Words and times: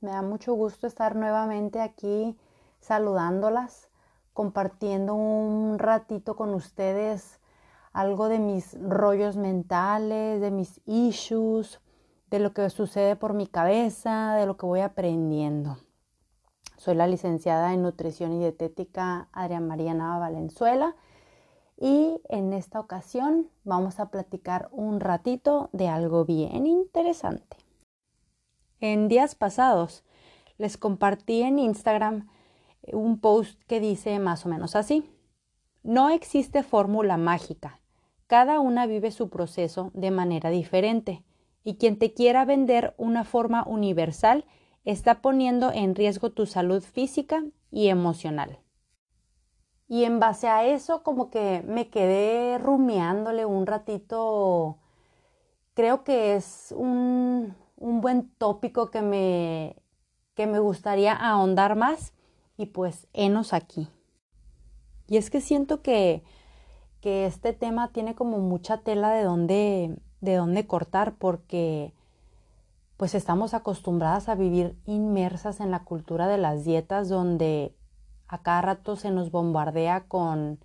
Me 0.00 0.12
da 0.12 0.22
mucho 0.22 0.54
gusto 0.54 0.86
estar 0.86 1.16
nuevamente 1.16 1.80
aquí 1.80 2.38
saludándolas, 2.78 3.88
compartiendo 4.32 5.16
un 5.16 5.76
ratito 5.80 6.36
con 6.36 6.54
ustedes 6.54 7.40
algo 7.92 8.28
de 8.28 8.38
mis 8.38 8.80
rollos 8.80 9.36
mentales, 9.36 10.40
de 10.40 10.52
mis 10.52 10.80
issues, 10.86 11.80
de 12.30 12.38
lo 12.38 12.52
que 12.52 12.70
sucede 12.70 13.16
por 13.16 13.34
mi 13.34 13.48
cabeza, 13.48 14.34
de 14.36 14.46
lo 14.46 14.56
que 14.56 14.66
voy 14.66 14.82
aprendiendo. 14.82 15.78
Soy 16.76 16.94
la 16.94 17.08
licenciada 17.08 17.74
en 17.74 17.82
nutrición 17.82 18.32
y 18.34 18.38
dietética 18.38 19.28
Adriana 19.32 19.66
Mariana 19.66 20.18
Valenzuela 20.20 20.94
y 21.76 22.22
en 22.28 22.52
esta 22.52 22.78
ocasión 22.78 23.50
vamos 23.64 23.98
a 23.98 24.10
platicar 24.12 24.68
un 24.70 25.00
ratito 25.00 25.70
de 25.72 25.88
algo 25.88 26.24
bien 26.24 26.68
interesante. 26.68 27.67
En 28.80 29.08
días 29.08 29.34
pasados 29.34 30.04
les 30.56 30.76
compartí 30.76 31.42
en 31.42 31.58
Instagram 31.58 32.28
un 32.92 33.20
post 33.20 33.60
que 33.66 33.80
dice 33.80 34.18
más 34.18 34.46
o 34.46 34.48
menos 34.48 34.76
así. 34.76 35.04
No 35.82 36.10
existe 36.10 36.62
fórmula 36.62 37.16
mágica. 37.16 37.80
Cada 38.26 38.60
una 38.60 38.86
vive 38.86 39.10
su 39.10 39.30
proceso 39.30 39.90
de 39.94 40.10
manera 40.10 40.50
diferente 40.50 41.24
y 41.64 41.76
quien 41.76 41.98
te 41.98 42.12
quiera 42.12 42.44
vender 42.44 42.94
una 42.98 43.24
forma 43.24 43.64
universal 43.66 44.44
está 44.84 45.20
poniendo 45.20 45.72
en 45.72 45.94
riesgo 45.94 46.30
tu 46.30 46.46
salud 46.46 46.82
física 46.82 47.44
y 47.70 47.88
emocional. 47.88 48.58
Y 49.88 50.04
en 50.04 50.20
base 50.20 50.48
a 50.48 50.66
eso 50.66 51.02
como 51.02 51.30
que 51.30 51.62
me 51.66 51.88
quedé 51.88 52.58
rumiándole 52.58 53.46
un 53.46 53.66
ratito. 53.66 54.78
Creo 55.74 56.04
que 56.04 56.36
es 56.36 56.74
un, 56.76 57.54
un 57.78 58.00
buen 58.00 58.30
tópico 58.38 58.90
que 58.90 59.02
me, 59.02 59.76
que 60.34 60.46
me 60.46 60.58
gustaría 60.58 61.12
ahondar 61.12 61.76
más 61.76 62.12
y 62.56 62.66
pues 62.66 63.06
enos 63.12 63.52
aquí. 63.52 63.88
Y 65.06 65.16
es 65.16 65.30
que 65.30 65.40
siento 65.40 65.80
que, 65.80 66.22
que 67.00 67.26
este 67.26 67.52
tema 67.52 67.92
tiene 67.92 68.14
como 68.14 68.38
mucha 68.38 68.78
tela 68.78 69.10
de 69.10 69.22
dónde, 69.22 69.96
de 70.20 70.34
dónde 70.34 70.66
cortar 70.66 71.14
porque 71.16 71.94
pues 72.96 73.14
estamos 73.14 73.54
acostumbradas 73.54 74.28
a 74.28 74.34
vivir 74.34 74.76
inmersas 74.84 75.60
en 75.60 75.70
la 75.70 75.84
cultura 75.84 76.26
de 76.26 76.36
las 76.36 76.64
dietas 76.64 77.08
donde 77.08 77.74
a 78.26 78.42
cada 78.42 78.60
rato 78.60 78.96
se 78.96 79.10
nos 79.10 79.30
bombardea 79.30 80.04
con 80.08 80.58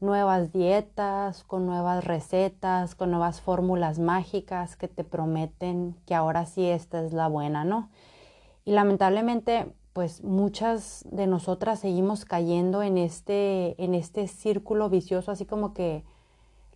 nuevas 0.00 0.52
dietas, 0.52 1.44
con 1.44 1.66
nuevas 1.66 2.04
recetas, 2.04 2.94
con 2.94 3.10
nuevas 3.10 3.40
fórmulas 3.40 3.98
mágicas 3.98 4.76
que 4.76 4.88
te 4.88 5.04
prometen 5.04 5.96
que 6.06 6.14
ahora 6.14 6.46
sí 6.46 6.66
esta 6.66 7.04
es 7.04 7.12
la 7.12 7.28
buena, 7.28 7.64
¿no? 7.64 7.90
Y 8.64 8.72
lamentablemente, 8.72 9.72
pues 9.92 10.22
muchas 10.22 11.04
de 11.10 11.26
nosotras 11.26 11.80
seguimos 11.80 12.24
cayendo 12.24 12.82
en 12.82 12.98
este, 12.98 13.82
en 13.82 13.94
este 13.94 14.28
círculo 14.28 14.88
vicioso, 14.88 15.30
así 15.30 15.44
como 15.44 15.74
que 15.74 16.04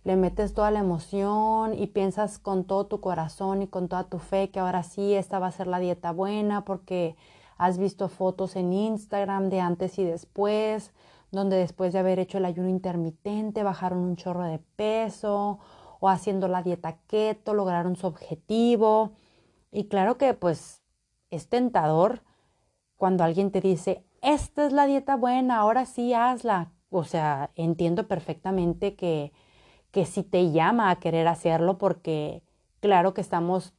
le 0.03 0.15
metes 0.15 0.53
toda 0.53 0.69
la 0.69 0.79
emoción 0.79 1.73
y 1.73 1.87
piensas 1.87 2.37
con 2.37 2.63
todo 2.63 2.85
tu 2.85 3.01
corazón 3.01 3.63
y 3.63 3.67
con 3.67 3.87
toda 3.87 4.03
tu 4.03 4.19
fe 4.19 4.51
que 4.51 4.59
ahora 4.59 4.83
sí 4.83 5.15
esta 5.15 5.39
va 5.39 5.47
a 5.47 5.51
ser 5.51 5.67
la 5.67 5.79
dieta 5.79 6.11
buena 6.11 6.63
porque 6.63 7.15
Has 7.57 7.77
visto 7.77 8.09
fotos 8.09 8.55
en 8.55 8.73
Instagram 8.73 9.49
de 9.49 9.61
antes 9.61 9.97
y 9.97 10.03
después, 10.03 10.91
donde 11.31 11.57
después 11.57 11.93
de 11.93 11.99
haber 11.99 12.19
hecho 12.19 12.37
el 12.37 12.45
ayuno 12.45 12.69
intermitente 12.69 13.63
bajaron 13.63 13.99
un 13.99 14.15
chorro 14.15 14.43
de 14.43 14.59
peso 14.59 15.59
o 15.99 16.09
haciendo 16.09 16.47
la 16.47 16.63
dieta 16.63 16.97
keto 17.07 17.53
lograron 17.53 17.95
su 17.95 18.07
objetivo. 18.07 19.13
Y 19.71 19.85
claro 19.87 20.17
que 20.17 20.33
pues 20.33 20.81
es 21.29 21.49
tentador 21.49 22.23
cuando 22.97 23.23
alguien 23.23 23.51
te 23.51 23.61
dice, 23.61 24.05
esta 24.21 24.65
es 24.65 24.73
la 24.73 24.85
dieta 24.85 25.15
buena, 25.15 25.57
ahora 25.57 25.85
sí 25.85 26.13
hazla. 26.13 26.71
O 26.89 27.03
sea, 27.03 27.51
entiendo 27.55 28.07
perfectamente 28.07 28.95
que, 28.95 29.33
que 29.91 30.05
si 30.05 30.23
te 30.23 30.51
llama 30.51 30.89
a 30.89 30.99
querer 30.99 31.27
hacerlo 31.27 31.77
porque 31.77 32.43
claro 32.79 33.13
que 33.13 33.21
estamos 33.21 33.73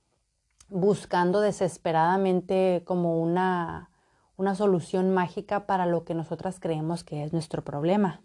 buscando 0.68 1.40
desesperadamente 1.40 2.82
como 2.84 3.20
una, 3.20 3.90
una 4.36 4.54
solución 4.54 5.12
mágica 5.12 5.66
para 5.66 5.86
lo 5.86 6.04
que 6.04 6.14
nosotras 6.14 6.60
creemos 6.60 7.04
que 7.04 7.24
es 7.24 7.32
nuestro 7.32 7.62
problema. 7.62 8.20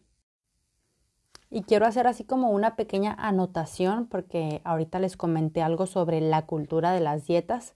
Y 1.50 1.64
quiero 1.64 1.86
hacer 1.86 2.08
así 2.08 2.24
como 2.24 2.50
una 2.50 2.76
pequeña 2.76 3.14
anotación 3.14 4.08
porque 4.08 4.62
ahorita 4.64 5.00
les 5.00 5.18
comenté 5.18 5.62
algo 5.62 5.86
sobre 5.86 6.22
la 6.22 6.46
cultura 6.46 6.92
de 6.92 7.02
las 7.02 7.28
dietas 7.28 7.76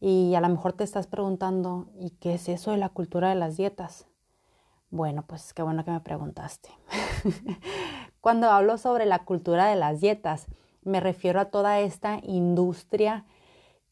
y 0.00 0.34
a 0.34 0.40
lo 0.40 0.48
mejor 0.48 0.72
te 0.72 0.82
estás 0.82 1.06
preguntando, 1.06 1.86
¿y 2.00 2.10
qué 2.10 2.34
es 2.34 2.48
eso 2.48 2.72
de 2.72 2.78
la 2.78 2.88
cultura 2.88 3.28
de 3.28 3.36
las 3.36 3.56
dietas? 3.56 4.06
Bueno, 4.90 5.24
pues 5.26 5.54
qué 5.54 5.62
bueno 5.62 5.84
que 5.84 5.90
me 5.90 6.00
preguntaste. 6.00 6.70
Cuando 8.20 8.50
hablo 8.50 8.78
sobre 8.78 9.06
la 9.06 9.20
cultura 9.20 9.66
de 9.66 9.76
las 9.76 10.00
dietas, 10.00 10.46
me 10.82 11.00
refiero 11.00 11.38
a 11.38 11.46
toda 11.46 11.80
esta 11.80 12.18
industria 12.22 13.24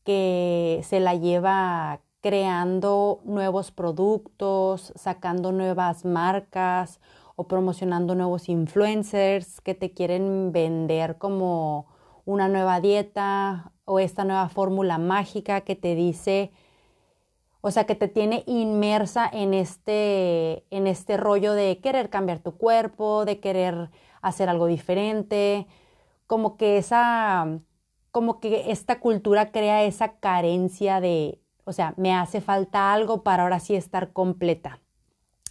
que 0.02 0.80
se 0.84 0.98
la 0.98 1.14
lleva 1.14 2.00
creando 2.20 3.20
nuevos 3.24 3.70
productos, 3.70 4.92
sacando 4.96 5.52
nuevas 5.52 6.04
marcas 6.04 7.00
o 7.36 7.48
promocionando 7.48 8.14
nuevos 8.14 8.48
influencers 8.48 9.60
que 9.60 9.74
te 9.74 9.92
quieren 9.92 10.52
vender 10.52 11.16
como 11.18 11.86
una 12.26 12.48
nueva 12.48 12.80
dieta 12.80 13.72
o 13.84 13.98
esta 13.98 14.24
nueva 14.24 14.48
fórmula 14.48 14.98
mágica 14.98 15.62
que 15.62 15.76
te 15.76 15.94
dice, 15.94 16.52
o 17.62 17.70
sea, 17.70 17.84
que 17.84 17.94
te 17.94 18.08
tiene 18.08 18.44
inmersa 18.46 19.28
en 19.32 19.54
este, 19.54 20.64
en 20.70 20.86
este 20.86 21.16
rollo 21.16 21.54
de 21.54 21.80
querer 21.80 22.10
cambiar 22.10 22.40
tu 22.40 22.56
cuerpo, 22.56 23.24
de 23.24 23.40
querer 23.40 23.90
hacer 24.22 24.48
algo 24.48 24.66
diferente, 24.66 25.66
como 26.26 26.56
que 26.56 26.78
esa 26.78 27.60
como 28.12 28.40
que 28.40 28.70
esta 28.72 29.00
cultura 29.00 29.52
crea 29.52 29.84
esa 29.84 30.18
carencia 30.18 31.00
de, 31.00 31.40
o 31.64 31.72
sea, 31.72 31.94
me 31.96 32.14
hace 32.14 32.40
falta 32.40 32.92
algo 32.92 33.22
para 33.22 33.44
ahora 33.44 33.60
sí 33.60 33.74
estar 33.74 34.12
completa. 34.12 34.80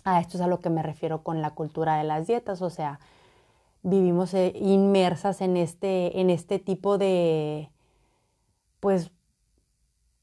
A 0.03 0.19
esto 0.19 0.37
es 0.37 0.41
a 0.41 0.47
lo 0.47 0.59
que 0.59 0.69
me 0.69 0.83
refiero 0.83 1.23
con 1.23 1.41
la 1.41 1.51
cultura 1.51 1.97
de 1.97 2.03
las 2.03 2.27
dietas, 2.27 2.61
o 2.61 2.69
sea, 2.69 2.99
vivimos 3.81 4.33
eh, 4.33 4.53
inmersas 4.55 5.41
en 5.41 5.57
este, 5.57 6.19
en 6.19 6.29
este 6.29 6.59
tipo 6.59 6.97
de, 6.97 7.69
pues, 8.79 9.11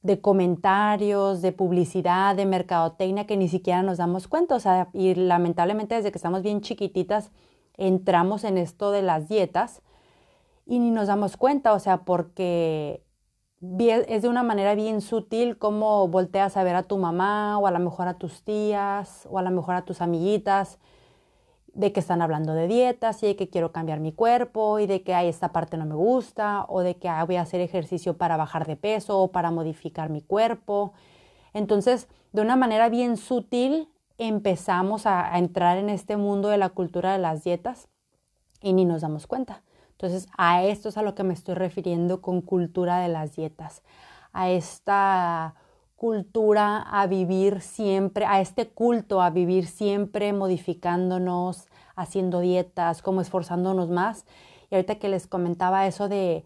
de 0.03 0.21
comentarios, 0.21 1.43
de 1.43 1.53
publicidad, 1.53 2.37
de 2.37 2.47
mercadotecnia 2.47 3.27
que 3.27 3.37
ni 3.37 3.49
siquiera 3.49 3.83
nos 3.83 3.99
damos 3.99 4.29
cuenta, 4.29 4.55
o 4.55 4.61
sea, 4.61 4.89
y 4.93 5.15
lamentablemente 5.15 5.97
desde 5.97 6.13
que 6.13 6.19
estamos 6.19 6.43
bien 6.43 6.61
chiquititas 6.61 7.33
entramos 7.77 8.45
en 8.45 8.57
esto 8.57 8.91
de 8.91 9.03
las 9.03 9.29
dietas 9.29 9.83
y 10.65 10.79
ni 10.79 10.91
nos 10.91 11.09
damos 11.09 11.37
cuenta, 11.37 11.73
o 11.73 11.79
sea, 11.79 12.05
porque 12.05 13.03
es 13.79 14.23
de 14.23 14.29
una 14.29 14.43
manera 14.43 14.75
bien 14.75 15.01
sutil 15.01 15.57
como 15.59 16.09
volteas 16.09 16.57
a 16.57 16.65
ver 16.65 16.77
a 16.77 16.83
tu 16.83 16.99
mamá 16.99 17.59
o 17.59 17.67
a 17.67 17.71
lo 17.71 17.79
mejor 17.79 18.09
a 18.09 18.15
tus 18.15 18.43
tías 18.43 19.27
o 19.31 19.39
a 19.39 19.43
lo 19.43 19.51
mejor 19.51 19.75
a 19.75 19.85
tus 19.85 20.01
amiguitas 20.01 20.79
de 21.77 21.93
que 21.93 22.01
están 22.01 22.23
hablando 22.23 22.55
de 22.55 22.69
dietas 22.69 23.23
y 23.23 23.27
de 23.27 23.37
que 23.37 23.49
quiero 23.49 23.71
cambiar 23.71 24.01
mi 24.01 24.13
cuerpo 24.13 24.79
y 24.79 24.87
de 24.87 25.03
que 25.03 25.15
hay 25.15 25.29
esta 25.29 25.53
parte 25.53 25.77
no 25.77 25.85
me 25.85 25.95
gusta 25.95 26.65
o 26.69 26.81
de 26.81 26.97
que 26.97 27.11
voy 27.27 27.37
a 27.37 27.43
hacer 27.43 27.61
ejercicio 27.61 28.17
para 28.17 28.37
bajar 28.37 28.67
de 28.67 28.77
peso 28.77 29.19
o 29.21 29.31
para 29.31 29.51
modificar 29.51 30.09
mi 30.09 30.23
cuerpo. 30.23 30.95
Entonces, 31.53 32.09
de 32.33 32.41
una 32.41 32.57
manera 32.57 32.89
bien 32.89 33.19
sutil 33.19 33.91
empezamos 34.17 35.05
a, 35.07 35.35
a 35.35 35.39
entrar 35.39 35.77
en 35.77 35.91
este 35.91 36.17
mundo 36.17 36.49
de 36.49 36.57
la 36.57 36.71
cultura 36.71 37.13
de 37.13 37.19
las 37.19 37.45
dietas 37.45 37.89
y 38.63 38.73
ni 38.73 38.87
nos 38.87 39.03
damos 39.03 39.27
cuenta. 39.27 39.63
Entonces, 39.97 40.29
a 40.37 40.63
esto 40.63 40.91
es 40.91 40.99
a 40.99 41.03
lo 41.03 41.15
que 41.15 41.23
me 41.23 41.33
estoy 41.33 41.55
refiriendo 41.55 42.21
con 42.21 42.43
cultura 42.43 42.99
de 42.99 43.09
las 43.09 43.35
dietas, 43.35 43.83
a 44.33 44.51
esta 44.51 45.55
cultura 45.97 46.83
a 46.83 47.07
vivir 47.07 47.63
siempre, 47.63 48.27
a 48.27 48.43
este 48.43 48.69
culto 48.69 49.23
a 49.23 49.31
vivir 49.31 49.67
siempre 49.67 50.35
modificándonos, 50.35 51.67
haciendo 51.95 52.41
dietas, 52.41 53.01
como 53.01 53.23
esforzándonos 53.23 53.89
más. 53.89 54.27
Y 54.71 54.75
ahorita 54.75 54.99
que 54.99 55.09
les 55.09 55.27
comentaba 55.27 55.87
eso 55.87 56.11
de 56.11 56.45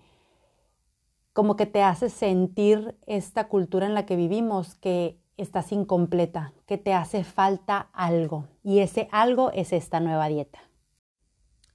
como 1.33 1.57
que 1.57 1.67
te 1.67 1.83
hace 1.83 2.09
sentir 2.09 2.97
esta 3.07 3.49
cultura 3.49 3.87
en 3.87 3.95
la 3.95 4.07
que 4.07 4.15
vivimos 4.15 4.77
que 4.77 5.19
estás 5.37 5.73
incompleta, 5.73 6.53
que 6.67 6.79
te 6.79 6.93
hace 6.93 7.25
falta 7.25 7.89
algo 7.93 8.47
y 8.63 8.81
ese 8.81 9.09
algo 9.11 9.51
es 9.53 9.73
esta 9.73 9.99
nueva 9.99 10.29
dieta. 10.29 10.61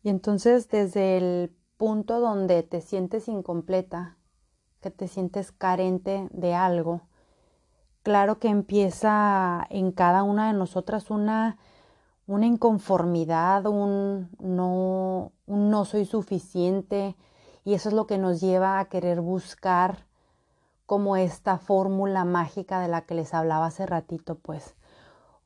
Y 0.04 0.10
entonces 0.10 0.70
desde 0.70 1.18
el 1.18 1.56
punto 1.78 2.20
donde 2.20 2.64
te 2.64 2.82
sientes 2.82 3.28
incompleta, 3.28 4.18
que 4.82 4.92
te 4.92 5.08
sientes 5.08 5.52
carente 5.52 6.28
de 6.32 6.54
algo, 6.54 7.02
claro 8.04 8.40
que 8.40 8.50
empieza 8.50 9.66
en 9.70 9.92
cada 9.92 10.24
una 10.24 10.48
de 10.48 10.58
nosotras 10.58 11.10
una, 11.10 11.58
una 12.28 12.46
inconformidad, 12.46 13.66
un 13.66 14.30
no, 14.40 15.32
un 15.48 15.70
no 15.70 15.86
soy 15.86 16.06
suficiente, 16.06 17.16
y 17.64 17.74
eso 17.74 17.90
es 17.90 17.96
lo 17.96 18.06
que 18.06 18.20
nos 18.20 18.42
lleva 18.42 18.80
a 18.80 18.86
querer 18.86 19.22
buscar 19.22 20.06
como 20.86 21.18
esta 21.18 21.58
fórmula 21.58 22.24
mágica 22.26 22.80
de 22.80 22.88
la 22.88 23.02
que 23.02 23.16
les 23.16 23.34
hablaba 23.34 23.66
hace 23.66 23.88
ratito, 23.88 24.36
pues. 24.36 24.76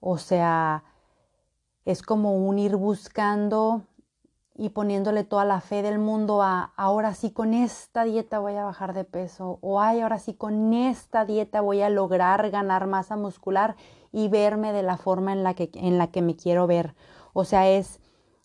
O 0.01 0.17
sea, 0.17 0.83
es 1.85 2.01
como 2.01 2.35
un 2.35 2.59
ir 2.59 2.75
buscando 2.75 3.83
y 4.59 4.69
poniéndole 4.69 5.23
toda 5.23 5.45
la 5.45 5.61
fe 5.61 5.81
del 5.81 5.99
mundo 5.99 6.41
a 6.41 6.73
ahora 6.75 7.13
sí 7.13 7.31
con 7.31 7.53
esta 7.53 8.03
dieta 8.03 8.39
voy 8.39 8.55
a 8.55 8.65
bajar 8.65 8.93
de 8.93 9.05
peso 9.05 9.57
o 9.61 9.79
ay, 9.79 10.01
ahora 10.01 10.19
sí 10.19 10.33
con 10.33 10.73
esta 10.73 11.23
dieta 11.23 11.61
voy 11.61 11.81
a 11.81 11.89
lograr 11.89 12.49
ganar 12.49 12.85
masa 12.85 13.15
muscular 13.15 13.77
y 14.11 14.27
verme 14.27 14.73
de 14.73 14.83
la 14.83 14.97
forma 14.97 15.31
en 15.31 15.43
la 15.43 15.53
que, 15.53 15.69
en 15.75 15.97
la 15.97 16.07
que 16.07 16.21
me 16.21 16.35
quiero 16.35 16.67
ver. 16.67 16.93
O 17.31 17.45
sea, 17.45 17.69
es 17.69 18.01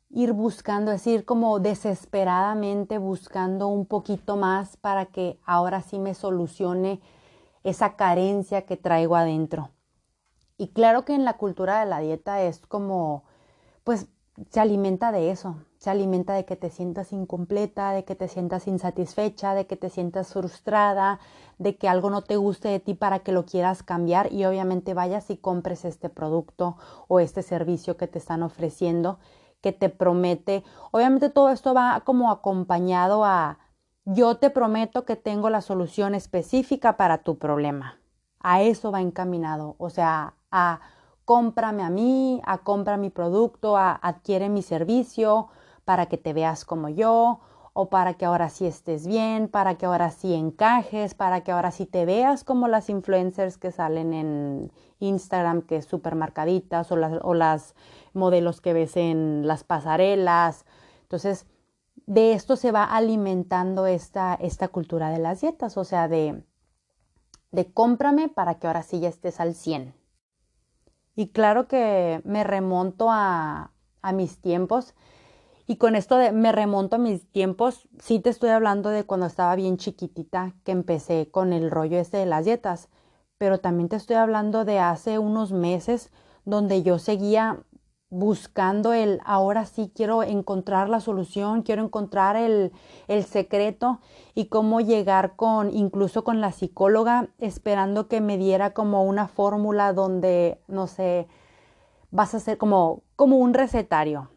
ir 0.08 0.32
buscando, 0.34 0.92
es 0.92 1.04
ir 1.08 1.24
como 1.24 1.58
desesperadamente 1.58 2.98
buscando 2.98 3.66
un 3.66 3.84
poquito 3.84 4.36
más 4.36 4.76
para 4.76 5.06
que 5.06 5.40
ahora 5.44 5.82
sí 5.82 5.98
me 5.98 6.14
solucione 6.14 7.00
esa 7.64 7.96
carencia 7.96 8.66
que 8.66 8.76
traigo 8.76 9.16
adentro. 9.16 9.70
Y 10.58 10.68
claro 10.68 11.04
que 11.04 11.14
en 11.14 11.24
la 11.24 11.38
cultura 11.38 11.80
de 11.80 11.86
la 11.86 11.98
dieta 11.98 12.40
es 12.42 12.60
como, 12.68 13.24
pues 13.82 14.06
se 14.50 14.60
alimenta 14.60 15.12
de 15.12 15.30
eso, 15.30 15.56
se 15.78 15.90
alimenta 15.90 16.34
de 16.34 16.44
que 16.44 16.56
te 16.56 16.70
sientas 16.70 17.12
incompleta, 17.12 17.92
de 17.92 18.04
que 18.04 18.14
te 18.14 18.28
sientas 18.28 18.66
insatisfecha, 18.66 19.54
de 19.54 19.66
que 19.66 19.76
te 19.76 19.90
sientas 19.90 20.32
frustrada, 20.32 21.20
de 21.58 21.76
que 21.76 21.88
algo 21.88 22.10
no 22.10 22.22
te 22.22 22.36
guste 22.36 22.68
de 22.68 22.80
ti 22.80 22.94
para 22.94 23.20
que 23.20 23.32
lo 23.32 23.44
quieras 23.44 23.82
cambiar 23.82 24.32
y 24.32 24.44
obviamente 24.44 24.94
vayas 24.94 25.30
y 25.30 25.36
compres 25.36 25.84
este 25.84 26.08
producto 26.08 26.76
o 27.06 27.20
este 27.20 27.42
servicio 27.42 27.96
que 27.96 28.08
te 28.08 28.18
están 28.18 28.42
ofreciendo 28.42 29.18
que 29.64 29.72
te 29.72 29.88
promete. 29.88 30.62
Obviamente 30.90 31.30
todo 31.30 31.48
esto 31.48 31.72
va 31.72 32.02
como 32.04 32.30
acompañado 32.30 33.24
a 33.24 33.58
yo 34.04 34.36
te 34.36 34.50
prometo 34.50 35.06
que 35.06 35.16
tengo 35.16 35.48
la 35.48 35.62
solución 35.62 36.14
específica 36.14 36.98
para 36.98 37.22
tu 37.22 37.38
problema. 37.38 37.98
A 38.40 38.60
eso 38.60 38.92
va 38.92 39.00
encaminado, 39.00 39.74
o 39.78 39.88
sea, 39.88 40.34
a 40.50 40.80
cómprame 41.24 41.82
a 41.82 41.90
mí, 41.90 42.40
a 42.44 42.58
compra 42.58 42.96
mi 42.96 43.10
producto, 43.10 43.76
a 43.76 43.92
adquiere 43.94 44.48
mi 44.48 44.62
servicio 44.62 45.48
para 45.84 46.06
que 46.06 46.18
te 46.18 46.32
veas 46.32 46.64
como 46.64 46.88
yo 46.88 47.40
o 47.76 47.90
para 47.90 48.14
que 48.14 48.24
ahora 48.24 48.50
sí 48.50 48.66
estés 48.66 49.04
bien, 49.04 49.48
para 49.48 49.74
que 49.74 49.86
ahora 49.86 50.12
sí 50.12 50.32
encajes, 50.32 51.14
para 51.14 51.42
que 51.42 51.50
ahora 51.50 51.72
sí 51.72 51.86
te 51.86 52.04
veas 52.06 52.44
como 52.44 52.68
las 52.68 52.88
influencers 52.88 53.58
que 53.58 53.72
salen 53.72 54.14
en 54.14 54.72
Instagram, 55.00 55.62
que 55.62 55.78
es 55.78 55.84
súper 55.84 56.14
marcaditas, 56.14 56.92
o 56.92 56.96
las, 56.96 57.18
o 57.22 57.34
las 57.34 57.74
modelos 58.12 58.60
que 58.60 58.72
ves 58.72 58.96
en 58.96 59.46
las 59.48 59.64
pasarelas. 59.64 60.64
Entonces, 61.02 61.46
de 62.06 62.34
esto 62.34 62.54
se 62.54 62.70
va 62.70 62.84
alimentando 62.84 63.86
esta, 63.86 64.34
esta 64.34 64.68
cultura 64.68 65.10
de 65.10 65.18
las 65.18 65.40
dietas, 65.40 65.76
o 65.76 65.82
sea, 65.82 66.06
de, 66.06 66.44
de 67.50 67.72
cómprame 67.72 68.28
para 68.28 68.60
que 68.60 68.68
ahora 68.68 68.84
sí 68.84 69.00
ya 69.00 69.08
estés 69.08 69.40
al 69.40 69.54
100. 69.54 70.03
Y 71.16 71.28
claro 71.28 71.68
que 71.68 72.20
me 72.24 72.44
remonto 72.44 73.10
a, 73.10 73.72
a 74.02 74.12
mis 74.12 74.38
tiempos. 74.40 74.94
Y 75.66 75.76
con 75.76 75.96
esto 75.96 76.16
de 76.16 76.32
me 76.32 76.52
remonto 76.52 76.96
a 76.96 76.98
mis 76.98 77.26
tiempos, 77.30 77.88
sí 77.98 78.20
te 78.20 78.30
estoy 78.30 78.50
hablando 78.50 78.90
de 78.90 79.04
cuando 79.04 79.26
estaba 79.26 79.54
bien 79.56 79.78
chiquitita 79.78 80.54
que 80.64 80.72
empecé 80.72 81.30
con 81.30 81.52
el 81.52 81.70
rollo 81.70 81.98
este 81.98 82.18
de 82.18 82.26
las 82.26 82.44
dietas, 82.44 82.88
pero 83.38 83.58
también 83.60 83.88
te 83.88 83.96
estoy 83.96 84.16
hablando 84.16 84.64
de 84.64 84.78
hace 84.78 85.18
unos 85.18 85.52
meses 85.52 86.12
donde 86.44 86.82
yo 86.82 86.98
seguía 86.98 87.64
buscando 88.10 88.92
el 88.92 89.20
ahora 89.24 89.64
sí 89.66 89.90
quiero 89.94 90.22
encontrar 90.22 90.88
la 90.88 91.00
solución, 91.00 91.62
quiero 91.62 91.82
encontrar 91.82 92.36
el, 92.36 92.72
el, 93.08 93.24
secreto 93.24 94.00
y 94.34 94.46
cómo 94.46 94.80
llegar 94.80 95.34
con, 95.36 95.72
incluso 95.74 96.22
con 96.22 96.40
la 96.40 96.52
psicóloga, 96.52 97.28
esperando 97.38 98.06
que 98.06 98.20
me 98.20 98.38
diera 98.38 98.72
como 98.72 99.04
una 99.04 99.26
fórmula 99.26 99.92
donde, 99.92 100.60
no 100.68 100.86
sé, 100.86 101.26
vas 102.10 102.34
a 102.34 102.36
hacer 102.36 102.58
como, 102.58 103.02
como 103.16 103.38
un 103.38 103.54
recetario. 103.54 104.30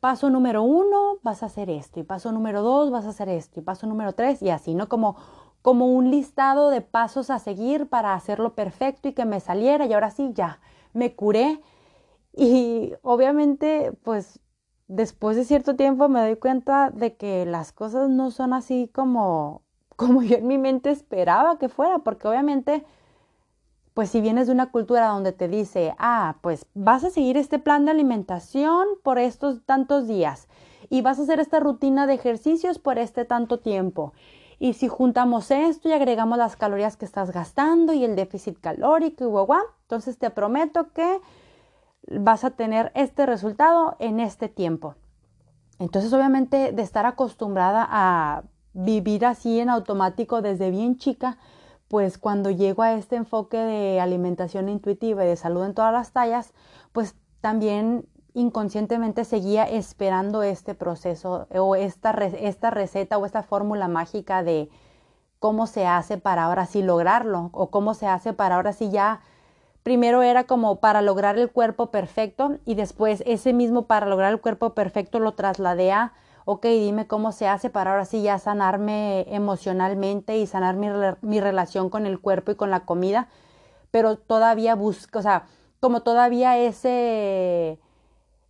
Paso 0.00 0.28
número 0.28 0.62
uno, 0.62 1.16
vas 1.22 1.42
a 1.42 1.46
hacer 1.46 1.70
esto, 1.70 1.98
y 1.98 2.02
paso 2.02 2.30
número 2.30 2.60
dos, 2.60 2.90
vas 2.90 3.06
a 3.06 3.10
hacer 3.10 3.30
esto, 3.30 3.60
y 3.60 3.62
paso 3.62 3.86
número 3.86 4.12
tres, 4.12 4.42
y 4.42 4.50
así, 4.50 4.74
¿no? 4.74 4.90
Como, 4.90 5.16
como 5.62 5.86
un 5.86 6.10
listado 6.10 6.68
de 6.68 6.82
pasos 6.82 7.30
a 7.30 7.38
seguir 7.38 7.88
para 7.88 8.12
hacerlo 8.12 8.54
perfecto 8.54 9.08
y 9.08 9.14
que 9.14 9.24
me 9.24 9.40
saliera, 9.40 9.86
y 9.86 9.94
ahora 9.94 10.10
sí, 10.10 10.32
ya, 10.34 10.60
me 10.92 11.14
curé 11.14 11.62
y 12.36 12.94
obviamente, 13.02 13.92
pues 14.02 14.40
después 14.88 15.36
de 15.36 15.44
cierto 15.44 15.76
tiempo 15.76 16.08
me 16.08 16.20
doy 16.20 16.36
cuenta 16.36 16.90
de 16.90 17.16
que 17.16 17.46
las 17.46 17.72
cosas 17.72 18.08
no 18.08 18.30
son 18.30 18.52
así 18.52 18.90
como, 18.92 19.62
como 19.96 20.22
yo 20.22 20.36
en 20.36 20.46
mi 20.46 20.58
mente 20.58 20.90
esperaba 20.90 21.58
que 21.58 21.68
fuera, 21.68 22.00
porque 22.00 22.26
obviamente, 22.26 22.84
pues 23.94 24.10
si 24.10 24.20
vienes 24.20 24.48
de 24.48 24.52
una 24.52 24.72
cultura 24.72 25.08
donde 25.08 25.32
te 25.32 25.46
dice, 25.46 25.94
ah, 25.98 26.36
pues 26.40 26.66
vas 26.74 27.04
a 27.04 27.10
seguir 27.10 27.36
este 27.36 27.60
plan 27.60 27.84
de 27.84 27.92
alimentación 27.92 28.86
por 29.04 29.18
estos 29.18 29.64
tantos 29.64 30.08
días 30.08 30.48
y 30.90 31.02
vas 31.02 31.18
a 31.18 31.22
hacer 31.22 31.38
esta 31.38 31.60
rutina 31.60 32.06
de 32.06 32.14
ejercicios 32.14 32.80
por 32.80 32.98
este 32.98 33.24
tanto 33.24 33.60
tiempo. 33.60 34.12
Y 34.58 34.74
si 34.74 34.88
juntamos 34.88 35.50
esto 35.50 35.88
y 35.88 35.92
agregamos 35.92 36.38
las 36.38 36.56
calorías 36.56 36.96
que 36.96 37.04
estás 37.04 37.32
gastando 37.32 37.92
y 37.92 38.04
el 38.04 38.16
déficit 38.16 38.58
calórico 38.60 39.24
y 39.24 39.26
guau, 39.26 39.62
entonces 39.82 40.18
te 40.18 40.30
prometo 40.30 40.92
que 40.92 41.20
vas 42.08 42.44
a 42.44 42.50
tener 42.50 42.92
este 42.94 43.26
resultado 43.26 43.96
en 43.98 44.20
este 44.20 44.48
tiempo. 44.48 44.94
Entonces, 45.78 46.12
obviamente, 46.12 46.72
de 46.72 46.82
estar 46.82 47.06
acostumbrada 47.06 47.86
a 47.90 48.44
vivir 48.72 49.24
así 49.24 49.60
en 49.60 49.70
automático 49.70 50.42
desde 50.42 50.70
bien 50.70 50.96
chica, 50.96 51.38
pues 51.88 52.18
cuando 52.18 52.50
llego 52.50 52.82
a 52.82 52.94
este 52.94 53.16
enfoque 53.16 53.58
de 53.58 54.00
alimentación 54.00 54.68
intuitiva 54.68 55.24
y 55.24 55.28
de 55.28 55.36
salud 55.36 55.64
en 55.64 55.74
todas 55.74 55.92
las 55.92 56.12
tallas, 56.12 56.52
pues 56.92 57.14
también 57.40 58.06
inconscientemente 58.34 59.24
seguía 59.24 59.64
esperando 59.64 60.42
este 60.42 60.74
proceso 60.74 61.46
o 61.54 61.76
esta, 61.76 62.10
esta 62.10 62.70
receta 62.70 63.16
o 63.16 63.26
esta 63.26 63.42
fórmula 63.42 63.86
mágica 63.86 64.42
de 64.42 64.70
cómo 65.38 65.66
se 65.66 65.86
hace 65.86 66.18
para 66.18 66.44
ahora 66.44 66.66
sí 66.66 66.82
lograrlo 66.82 67.50
o 67.52 67.70
cómo 67.70 67.94
se 67.94 68.06
hace 68.08 68.32
para 68.32 68.56
ahora 68.56 68.72
sí 68.72 68.90
ya 68.90 69.20
primero 69.84 70.22
era 70.22 70.44
como 70.44 70.80
para 70.80 71.02
lograr 71.02 71.38
el 71.38 71.52
cuerpo 71.52 71.90
perfecto 71.92 72.58
y 72.64 72.74
después 72.74 73.22
ese 73.26 73.52
mismo 73.52 73.86
para 73.86 74.06
lograr 74.06 74.32
el 74.32 74.40
cuerpo 74.40 74.74
perfecto 74.74 75.20
lo 75.20 75.34
trasladé 75.34 75.92
a, 75.92 76.14
ok, 76.46 76.64
dime 76.64 77.06
cómo 77.06 77.32
se 77.32 77.46
hace 77.46 77.70
para 77.70 77.92
ahora 77.92 78.06
sí 78.06 78.22
ya 78.22 78.38
sanarme 78.38 79.26
emocionalmente 79.28 80.38
y 80.38 80.46
sanar 80.46 80.76
mi, 80.76 80.88
mi 81.20 81.38
relación 81.38 81.90
con 81.90 82.06
el 82.06 82.18
cuerpo 82.18 82.50
y 82.50 82.54
con 82.56 82.70
la 82.70 82.86
comida, 82.86 83.28
pero 83.90 84.16
todavía 84.16 84.74
busco, 84.74 85.18
o 85.18 85.22
sea, 85.22 85.44
como 85.80 86.02
todavía 86.02 86.56
ese, 86.56 87.78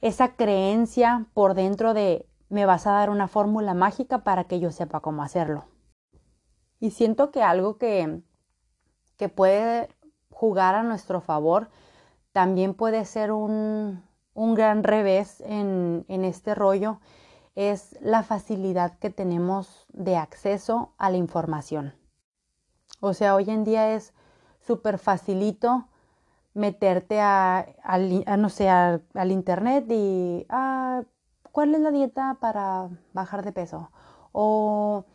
esa 0.00 0.36
creencia 0.36 1.26
por 1.34 1.54
dentro 1.54 1.94
de 1.94 2.26
me 2.48 2.64
vas 2.64 2.86
a 2.86 2.92
dar 2.92 3.10
una 3.10 3.26
fórmula 3.26 3.74
mágica 3.74 4.22
para 4.22 4.44
que 4.44 4.60
yo 4.60 4.70
sepa 4.70 5.00
cómo 5.00 5.24
hacerlo. 5.24 5.64
Y 6.78 6.92
siento 6.92 7.32
que 7.32 7.42
algo 7.42 7.76
que, 7.76 8.20
que 9.16 9.28
puede 9.28 9.88
jugar 10.44 10.74
a 10.74 10.82
nuestro 10.82 11.22
favor, 11.22 11.70
también 12.32 12.74
puede 12.74 13.06
ser 13.06 13.32
un, 13.32 14.02
gran 14.34 14.84
revés 14.84 15.40
en, 15.40 16.04
en 16.08 16.26
este 16.26 16.54
rollo, 16.54 17.00
es 17.54 17.96
la 18.02 18.22
facilidad 18.22 18.98
que 18.98 19.08
tenemos 19.08 19.86
de 19.88 20.18
acceso 20.18 20.92
a 20.98 21.08
la 21.08 21.16
información. 21.16 21.94
O 23.00 23.14
sea, 23.14 23.34
hoy 23.36 23.48
en 23.48 23.64
día 23.64 23.94
es 23.94 24.12
súper 24.60 24.98
facilito 24.98 25.88
meterte 26.52 27.22
a, 27.22 27.66
no 28.36 28.50
sé, 28.50 28.68
al 28.68 29.32
internet 29.32 29.86
y, 29.88 30.44
ah, 30.50 31.04
¿cuál 31.52 31.74
es 31.74 31.80
la 31.80 31.90
dieta 31.90 32.36
para 32.38 32.90
bajar 33.14 33.46
de 33.46 33.52
peso? 33.52 33.90
O 34.32 35.06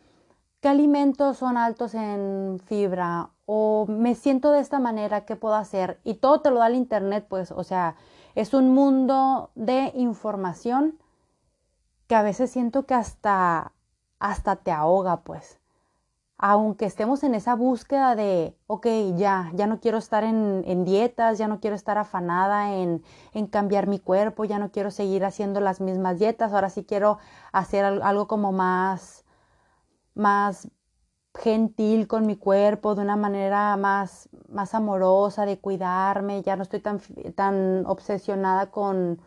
¿qué 0.60 0.68
alimentos 0.68 1.38
son 1.38 1.56
altos 1.56 1.94
en 1.94 2.60
fibra? 2.66 3.30
o 3.52 3.86
me 3.88 4.14
siento 4.14 4.52
de 4.52 4.60
esta 4.60 4.78
manera, 4.78 5.24
¿qué 5.24 5.34
puedo 5.34 5.56
hacer? 5.56 5.98
Y 6.04 6.14
todo 6.14 6.40
te 6.40 6.50
lo 6.50 6.60
da 6.60 6.68
el 6.68 6.76
Internet, 6.76 7.26
pues, 7.28 7.50
o 7.50 7.64
sea, 7.64 7.96
es 8.36 8.54
un 8.54 8.72
mundo 8.72 9.50
de 9.56 9.90
información 9.96 11.00
que 12.06 12.14
a 12.14 12.22
veces 12.22 12.50
siento 12.52 12.86
que 12.86 12.94
hasta, 12.94 13.72
hasta 14.20 14.56
te 14.56 14.70
ahoga, 14.70 15.22
pues. 15.22 15.58
aunque 16.38 16.86
estemos 16.86 17.22
en 17.24 17.34
esa 17.34 17.54
búsqueda 17.54 18.16
de, 18.16 18.56
ok, 18.66 18.86
ya, 19.16 19.50
ya 19.54 19.66
no 19.66 19.80
quiero 19.80 19.98
estar 19.98 20.24
en, 20.24 20.64
en 20.66 20.84
dietas, 20.84 21.38
ya 21.38 21.48
no 21.48 21.60
quiero 21.60 21.76
estar 21.76 21.98
afanada 21.98 22.74
en, 22.74 23.02
en, 23.34 23.46
cambiar 23.46 23.86
mi 23.88 23.98
cuerpo, 23.98 24.44
ya 24.44 24.58
no 24.58 24.70
quiero 24.70 24.90
seguir 24.90 25.24
haciendo 25.24 25.60
las 25.60 25.80
mismas 25.80 26.18
dietas, 26.18 26.52
ahora 26.52 26.70
sí 26.70 26.84
quiero 26.84 27.18
hacer 27.52 27.84
algo 27.84 28.26
como 28.28 28.52
más, 28.52 29.24
más 30.14 30.68
gentil 31.34 32.06
con 32.08 32.26
mi 32.26 32.36
cuerpo, 32.36 32.94
de 32.94 33.02
una 33.02 33.16
manera 33.16 33.76
más, 33.76 34.28
más 34.48 34.74
amorosa, 34.74 35.46
de 35.46 35.58
cuidarme, 35.58 36.42
ya 36.42 36.56
no 36.56 36.62
estoy 36.62 36.80
tan, 36.80 37.00
tan 37.34 37.84
obsesionada 37.86 38.70
con, 38.70 39.20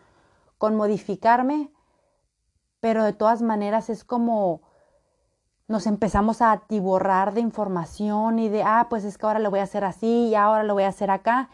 con 0.57 0.75
modificarme, 0.75 1.71
pero 2.79 3.03
de 3.03 3.13
todas 3.13 3.41
maneras 3.41 3.89
es 3.89 4.03
como 4.03 4.61
nos 5.67 5.87
empezamos 5.87 6.41
a 6.41 6.51
atiborrar 6.51 7.33
de 7.33 7.41
información 7.41 8.37
y 8.37 8.49
de, 8.49 8.63
ah, 8.63 8.87
pues 8.89 9.05
es 9.05 9.17
que 9.17 9.25
ahora 9.25 9.39
lo 9.39 9.49
voy 9.49 9.59
a 9.59 9.63
hacer 9.63 9.85
así 9.85 10.27
y 10.27 10.35
ahora 10.35 10.63
lo 10.63 10.73
voy 10.73 10.83
a 10.83 10.89
hacer 10.89 11.09
acá. 11.09 11.49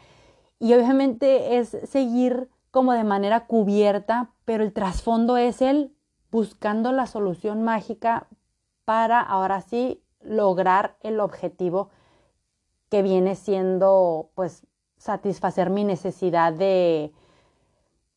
Y 0.58 0.74
obviamente 0.74 1.58
es 1.58 1.70
seguir 1.70 2.50
como 2.72 2.94
de 2.94 3.04
manera 3.04 3.46
cubierta, 3.46 4.32
pero 4.46 4.64
el 4.64 4.74
trasfondo 4.74 5.38
es 5.38 5.62
el 5.62 5.96
buscando 6.32 6.92
la 6.92 7.08
solución 7.08 7.64
mágica 7.64 8.28
para 8.90 9.22
ahora 9.22 9.62
sí 9.62 10.02
lograr 10.20 10.98
el 11.02 11.20
objetivo 11.20 11.92
que 12.90 13.04
viene 13.04 13.36
siendo 13.36 14.32
pues 14.34 14.66
satisfacer 14.98 15.70
mi 15.70 15.84
necesidad 15.84 16.54
de, 16.54 17.14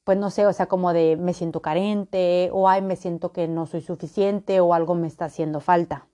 pues 0.03 0.17
no 0.17 0.31
sé, 0.31 0.47
o 0.47 0.53
sea, 0.55 0.69
como 0.69 0.95
de 0.95 1.19
me 1.19 1.35
siento 1.35 1.61
carente 1.61 2.49
o 2.55 2.71
ay, 2.71 2.81
me 2.81 2.97
siento 2.97 3.33
que 3.33 3.49
no 3.49 3.67
soy 3.67 3.83
suficiente 3.83 4.61
o 4.61 4.73
algo 4.73 4.95
me 4.95 5.09
está 5.09 5.27
haciendo 5.27 5.61
falta. 5.61 6.09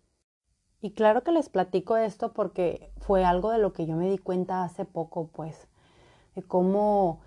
Y 0.81 0.91
claro 0.91 1.23
que 1.23 1.31
les 1.31 1.49
platico 1.49 1.97
esto 1.97 2.33
porque 2.33 2.93
fue 2.97 3.25
algo 3.25 3.53
de 3.53 3.59
lo 3.59 3.73
que 3.73 3.87
yo 3.87 3.95
me 3.95 4.11
di 4.11 4.19
cuenta 4.19 4.65
hace 4.65 4.85
poco, 4.85 5.29
pues, 5.29 5.69
de 6.35 6.43
cómo 6.43 7.21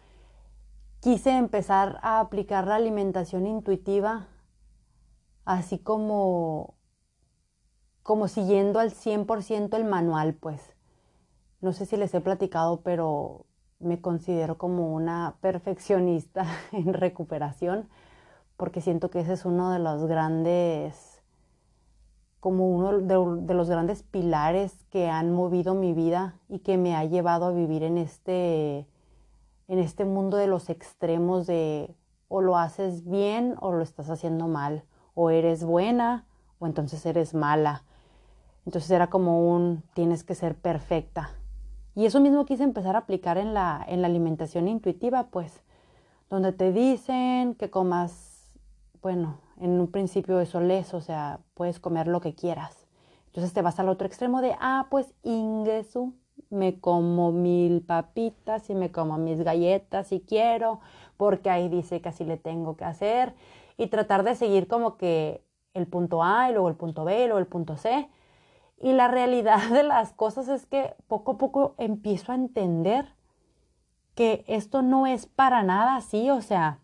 quise 0.99 1.37
empezar 1.37 1.97
a 2.01 2.19
aplicar 2.19 2.67
la 2.67 2.75
alimentación 2.75 3.47
intuitiva, 3.47 4.27
así 5.45 5.79
como, 5.79 6.75
como 8.03 8.27
siguiendo 8.27 8.79
al 8.79 8.91
100% 8.91 9.75
el 9.75 9.85
manual, 9.85 10.33
pues. 10.33 10.61
No 11.61 11.73
sé 11.73 11.85
si 11.85 11.97
les 11.97 12.13
he 12.13 12.21
platicado, 12.21 12.81
pero 12.81 13.45
me 13.79 14.01
considero 14.01 14.57
como 14.57 14.93
una 14.93 15.35
perfeccionista 15.41 16.45
en 16.71 16.93
recuperación 16.93 17.87
porque 18.61 18.79
siento 18.79 19.09
que 19.09 19.21
ese 19.21 19.33
es 19.33 19.43
uno 19.43 19.71
de 19.71 19.79
los 19.79 20.05
grandes, 20.05 21.23
como 22.39 22.69
uno 22.69 22.99
de, 22.99 23.55
los 23.55 23.67
grandes 23.67 24.03
pilares 24.03 24.85
que 24.91 25.09
han 25.09 25.33
movido 25.33 25.73
mi 25.73 25.93
vida 25.93 26.35
y 26.47 26.59
que 26.59 26.77
me 26.77 26.95
ha 26.95 27.03
llevado 27.05 27.45
a 27.45 27.51
vivir 27.51 27.81
en 27.81 27.97
este, 27.97 28.85
en 29.67 29.79
este 29.79 30.05
mundo 30.05 30.37
de 30.37 30.45
los 30.45 30.69
extremos 30.69 31.47
de 31.47 31.95
o 32.27 32.41
lo 32.41 32.55
haces 32.55 33.03
bien 33.03 33.55
o 33.61 33.71
lo 33.71 33.81
estás 33.81 34.11
haciendo 34.11 34.47
mal, 34.47 34.83
o 35.15 35.31
eres 35.31 35.63
buena 35.63 36.27
o 36.59 36.67
entonces 36.67 37.03
eres 37.07 37.33
mala. 37.33 37.83
Entonces 38.65 38.91
era 38.91 39.07
como 39.07 39.53
un 39.53 39.83
tienes 39.93 40.23
que 40.23 40.35
ser 40.35 40.55
perfecta 40.55 41.31
y 41.95 42.05
eso 42.05 42.21
mismo 42.21 42.45
quise 42.45 42.63
empezar 42.63 42.95
a 42.95 42.99
aplicar 42.99 43.37
en 43.37 43.53
la, 43.53 43.83
en 43.87 44.01
la 44.01 44.07
alimentación 44.07 44.67
intuitiva, 44.67 45.27
pues, 45.27 45.61
donde 46.29 46.53
te 46.53 46.71
dicen 46.71 47.55
que 47.55 47.69
comas, 47.69 48.55
bueno, 49.01 49.39
en 49.59 49.79
un 49.79 49.87
principio 49.91 50.39
eso 50.39 50.61
les, 50.61 50.93
o 50.93 51.01
sea, 51.01 51.41
puedes 51.53 51.79
comer 51.79 52.07
lo 52.07 52.21
que 52.21 52.33
quieras. 52.33 52.87
Entonces 53.27 53.53
te 53.53 53.61
vas 53.61 53.79
al 53.79 53.89
otro 53.89 54.07
extremo 54.07 54.41
de, 54.41 54.55
ah, 54.59 54.87
pues 54.89 55.13
ingreso, 55.23 56.13
me 56.49 56.79
como 56.79 57.31
mil 57.31 57.81
papitas 57.81 58.69
y 58.69 58.75
me 58.75 58.91
como 58.91 59.17
mis 59.17 59.41
galletas 59.41 60.07
si 60.07 60.21
quiero, 60.21 60.79
porque 61.17 61.49
ahí 61.49 61.67
dice 61.67 62.01
que 62.01 62.09
así 62.09 62.23
le 62.23 62.37
tengo 62.37 62.77
que 62.77 62.85
hacer. 62.85 63.33
Y 63.77 63.87
tratar 63.87 64.23
de 64.23 64.35
seguir 64.35 64.67
como 64.67 64.95
que 64.97 65.43
el 65.73 65.87
punto 65.87 66.23
A 66.23 66.49
y 66.49 66.53
luego 66.53 66.69
el 66.69 66.75
punto 66.75 67.03
B 67.03 67.23
y 67.23 67.25
luego 67.25 67.39
el 67.39 67.47
punto 67.47 67.75
C 67.75 68.09
y 68.81 68.93
la 68.93 69.07
realidad 69.07 69.69
de 69.69 69.83
las 69.83 70.13
cosas 70.13 70.47
es 70.47 70.65
que 70.65 70.95
poco 71.07 71.33
a 71.33 71.37
poco 71.37 71.75
empiezo 71.77 72.31
a 72.31 72.35
entender 72.35 73.13
que 74.15 74.43
esto 74.47 74.81
no 74.81 75.07
es 75.07 75.25
para 75.25 75.63
nada 75.63 75.95
así, 75.95 76.29
o 76.29 76.41
sea, 76.41 76.79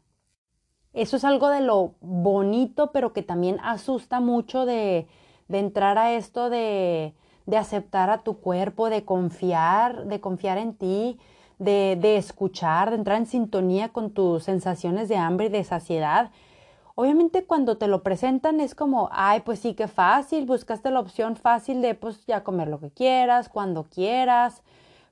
eso 0.93 1.17
es 1.17 1.23
algo 1.23 1.49
de 1.49 1.61
lo 1.61 1.95
bonito, 2.01 2.91
pero 2.91 3.13
que 3.13 3.21
también 3.21 3.59
asusta 3.61 4.19
mucho 4.19 4.65
de, 4.65 5.07
entrar 5.49 5.97
a 5.97 6.13
esto 6.13 6.49
de, 6.49 7.13
de, 7.45 7.57
aceptar 7.57 8.09
a 8.09 8.19
tu 8.19 8.39
cuerpo, 8.39 8.89
de 8.89 9.03
confiar, 9.03 10.05
de 10.05 10.19
confiar 10.19 10.57
en 10.57 10.73
ti, 10.75 11.19
de, 11.59 11.97
de 11.99 12.17
escuchar, 12.17 12.89
de 12.89 12.97
entrar 12.97 13.17
en 13.17 13.25
sintonía 13.25 13.89
con 13.89 14.11
tus 14.11 14.43
sensaciones 14.43 15.09
de 15.09 15.17
hambre 15.17 15.47
y 15.47 15.49
de 15.49 15.63
saciedad 15.63 16.31
Obviamente 16.99 17.45
cuando 17.45 17.77
te 17.77 17.87
lo 17.87 18.01
presentan 18.01 18.59
es 18.59 18.73
como, 18.73 19.07
ay, 19.11 19.41
pues 19.41 19.59
sí, 19.59 19.75
qué 19.75 19.87
fácil, 19.87 20.47
buscaste 20.47 20.89
la 20.89 20.99
opción 20.99 21.35
fácil 21.35 21.79
de 21.79 21.93
pues 21.93 22.25
ya 22.25 22.43
comer 22.43 22.69
lo 22.69 22.79
que 22.79 22.89
quieras, 22.89 23.49
cuando 23.49 23.83
quieras, 23.83 24.63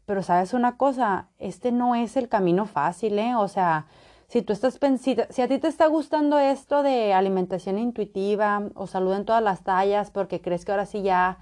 pero 0.08 0.24
sabes 0.24 0.56
una 0.56 0.78
cosa, 0.78 1.28
este 1.38 1.72
no 1.72 1.94
es 1.94 2.18
el 2.18 2.28
camino 2.28 2.66
fácil, 2.66 3.20
¿eh? 3.20 3.36
O 3.36 3.48
sea, 3.48 3.86
si 4.28 4.42
tú 4.42 4.52
estás 4.52 4.80
pensando, 4.80 5.26
si 5.30 5.44
a 5.44 5.48
ti 5.48 5.60
te 5.60 5.68
está 5.68 5.86
gustando 5.86 6.40
esto 6.40 6.82
de 6.82 7.14
alimentación 7.14 7.78
intuitiva 7.78 8.64
o 8.74 8.88
salud 8.88 9.14
en 9.14 9.26
todas 9.26 9.44
las 9.44 9.62
tallas 9.64 10.10
porque 10.10 10.42
crees 10.42 10.66
que 10.66 10.72
ahora 10.72 10.88
sí 10.88 11.04
ya 11.04 11.38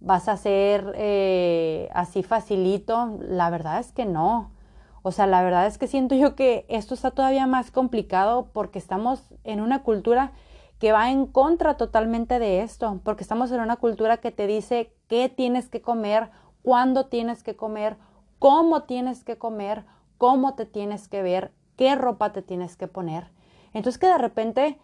vas 0.00 0.28
a 0.28 0.36
ser 0.36 0.92
eh, 0.96 1.88
así 1.92 2.24
facilito, 2.24 3.16
la 3.20 3.48
verdad 3.48 3.78
es 3.78 3.92
que 3.92 4.06
no. 4.06 4.50
O 5.02 5.12
sea, 5.12 5.26
la 5.26 5.42
verdad 5.42 5.66
es 5.66 5.78
que 5.78 5.86
siento 5.86 6.14
yo 6.14 6.34
que 6.34 6.66
esto 6.68 6.94
está 6.94 7.10
todavía 7.10 7.46
más 7.46 7.70
complicado 7.70 8.50
porque 8.52 8.78
estamos 8.78 9.22
en 9.44 9.60
una 9.60 9.82
cultura 9.82 10.32
que 10.78 10.92
va 10.92 11.10
en 11.10 11.26
contra 11.26 11.76
totalmente 11.76 12.38
de 12.38 12.62
esto, 12.62 13.00
porque 13.04 13.22
estamos 13.22 13.50
en 13.50 13.60
una 13.60 13.76
cultura 13.76 14.18
que 14.18 14.30
te 14.30 14.46
dice 14.46 14.94
qué 15.08 15.28
tienes 15.28 15.68
que 15.68 15.80
comer, 15.80 16.30
cuándo 16.62 17.06
tienes 17.06 17.42
que 17.42 17.56
comer, 17.56 17.96
cómo 18.38 18.84
tienes 18.84 19.24
que 19.24 19.38
comer, 19.38 19.84
cómo 20.18 20.54
te 20.54 20.66
tienes 20.66 21.08
que 21.08 21.22
ver, 21.22 21.52
qué 21.76 21.94
ropa 21.94 22.32
te 22.32 22.42
tienes 22.42 22.76
que 22.76 22.86
poner. 22.86 23.30
Entonces 23.72 23.98
que 23.98 24.06
de 24.06 24.18
repente 24.18 24.78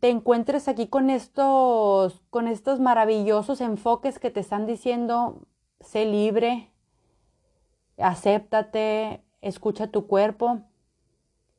te 0.00 0.10
encuentres 0.10 0.66
aquí 0.66 0.88
con 0.88 1.10
estos, 1.10 2.22
con 2.30 2.48
estos 2.48 2.80
maravillosos 2.80 3.60
enfoques 3.60 4.18
que 4.18 4.30
te 4.30 4.40
están 4.40 4.66
diciendo, 4.66 5.46
sé 5.80 6.04
libre, 6.06 6.71
acéptate, 7.98 9.22
escucha 9.40 9.88
tu 9.88 10.06
cuerpo. 10.06 10.60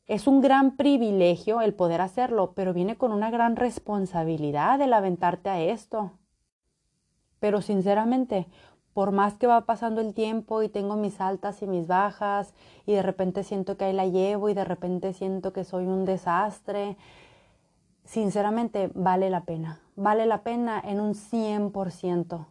Es 0.06 0.28
un 0.28 0.42
gran 0.42 0.76
privilegio 0.76 1.62
el 1.62 1.74
poder 1.74 2.02
hacerlo, 2.02 2.54
pero 2.56 2.74
viene 2.74 2.98
con 2.98 3.12
una 3.12 3.32
gran 3.32 3.56
responsabilidad 3.56 4.82
el 4.82 4.94
aventarte 4.94 5.50
a 5.50 5.62
esto. 5.62 6.12
Pero 7.40 7.62
sinceramente, 7.62 8.48
por 8.94 9.12
más 9.12 9.36
que 9.36 9.48
va 9.48 9.66
pasando 9.66 10.02
el 10.02 10.14
tiempo 10.14 10.62
y 10.62 10.70
tengo 10.70 10.96
mis 10.96 11.20
altas 11.20 11.62
y 11.62 11.68
mis 11.68 11.88
bajas 11.88 12.54
y 12.86 12.94
de 12.94 13.02
repente 13.02 13.44
siento 13.44 13.76
que 13.76 13.86
ahí 13.86 13.94
la 13.94 14.08
llevo 14.08 14.50
y 14.50 14.54
de 14.54 14.66
repente 14.66 15.14
siento 15.14 15.52
que 15.52 15.64
soy 15.64 15.86
un 15.86 16.06
desastre, 16.06 16.96
sinceramente 18.04 18.92
vale 18.94 19.30
la 19.30 19.46
pena, 19.46 19.82
vale 19.96 20.26
la 20.26 20.44
pena 20.44 20.82
en 20.84 21.00
un 21.00 21.16
100%. 21.16 22.48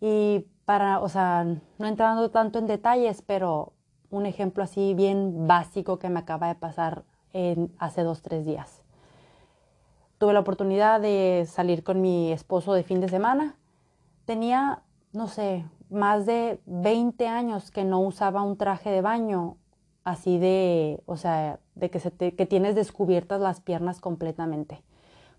Y 0.00 0.46
para, 0.66 1.00
o 1.00 1.08
sea, 1.08 1.46
no 1.78 1.86
entrando 1.86 2.30
tanto 2.30 2.58
en 2.58 2.66
detalles, 2.66 3.22
pero 3.22 3.72
un 4.10 4.26
ejemplo 4.26 4.62
así 4.62 4.92
bien 4.94 5.46
básico 5.46 5.98
que 5.98 6.10
me 6.10 6.20
acaba 6.20 6.48
de 6.48 6.56
pasar 6.56 7.04
hace 7.78 8.02
dos, 8.02 8.20
tres 8.20 8.44
días. 8.44 8.82
Tuve 10.18 10.32
la 10.32 10.40
oportunidad 10.40 11.00
de 11.00 11.46
salir 11.46 11.84
con 11.84 12.00
mi 12.00 12.32
esposo 12.32 12.72
de 12.72 12.82
fin 12.82 13.00
de 13.00 13.08
semana. 13.08 13.56
Tenía, 14.24 14.82
no 15.12 15.28
sé, 15.28 15.66
más 15.90 16.26
de 16.26 16.60
20 16.66 17.28
años 17.28 17.70
que 17.70 17.84
no 17.84 18.00
usaba 18.00 18.42
un 18.42 18.56
traje 18.56 18.90
de 18.90 19.02
baño 19.02 19.56
así 20.02 20.38
de, 20.38 21.02
o 21.06 21.16
sea, 21.16 21.60
de 21.74 21.90
que 21.90 22.46
tienes 22.46 22.74
descubiertas 22.74 23.40
las 23.40 23.60
piernas 23.60 24.00
completamente. 24.00 24.82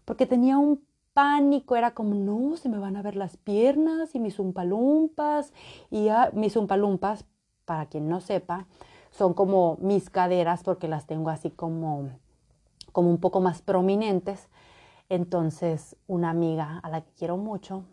Porque 0.06 0.26
tenía 0.26 0.58
un 0.58 0.86
pánico, 1.18 1.76
era 1.76 1.96
como, 1.96 2.14
no, 2.14 2.58
se 2.58 2.70
me 2.70 2.78
van 2.78 2.96
a 2.96 3.02
ver 3.02 3.16
las 3.16 3.38
piernas 3.38 4.14
y 4.14 4.20
mis 4.20 4.38
umpalumpas. 4.38 5.52
Y 5.90 6.10
mis 6.34 6.56
umpalumpas, 6.56 7.26
para 7.66 7.88
quien 7.88 8.08
no 8.08 8.22
sepa, 8.22 8.68
son 9.10 9.34
como 9.34 9.78
mis 9.82 10.12
caderas 10.12 10.62
porque 10.62 10.88
las 10.88 11.08
tengo 11.08 11.32
así 11.32 11.50
como, 11.50 12.10
como 12.92 13.10
un 13.10 13.18
poco 13.18 13.42
más 13.42 13.64
prominentes. 13.64 14.48
Entonces, 15.10 15.96
una 16.06 16.30
amiga 16.30 16.78
a 16.84 16.90
la 16.92 17.02
que 17.02 17.12
quiero 17.18 17.36
mucho, 17.36 17.84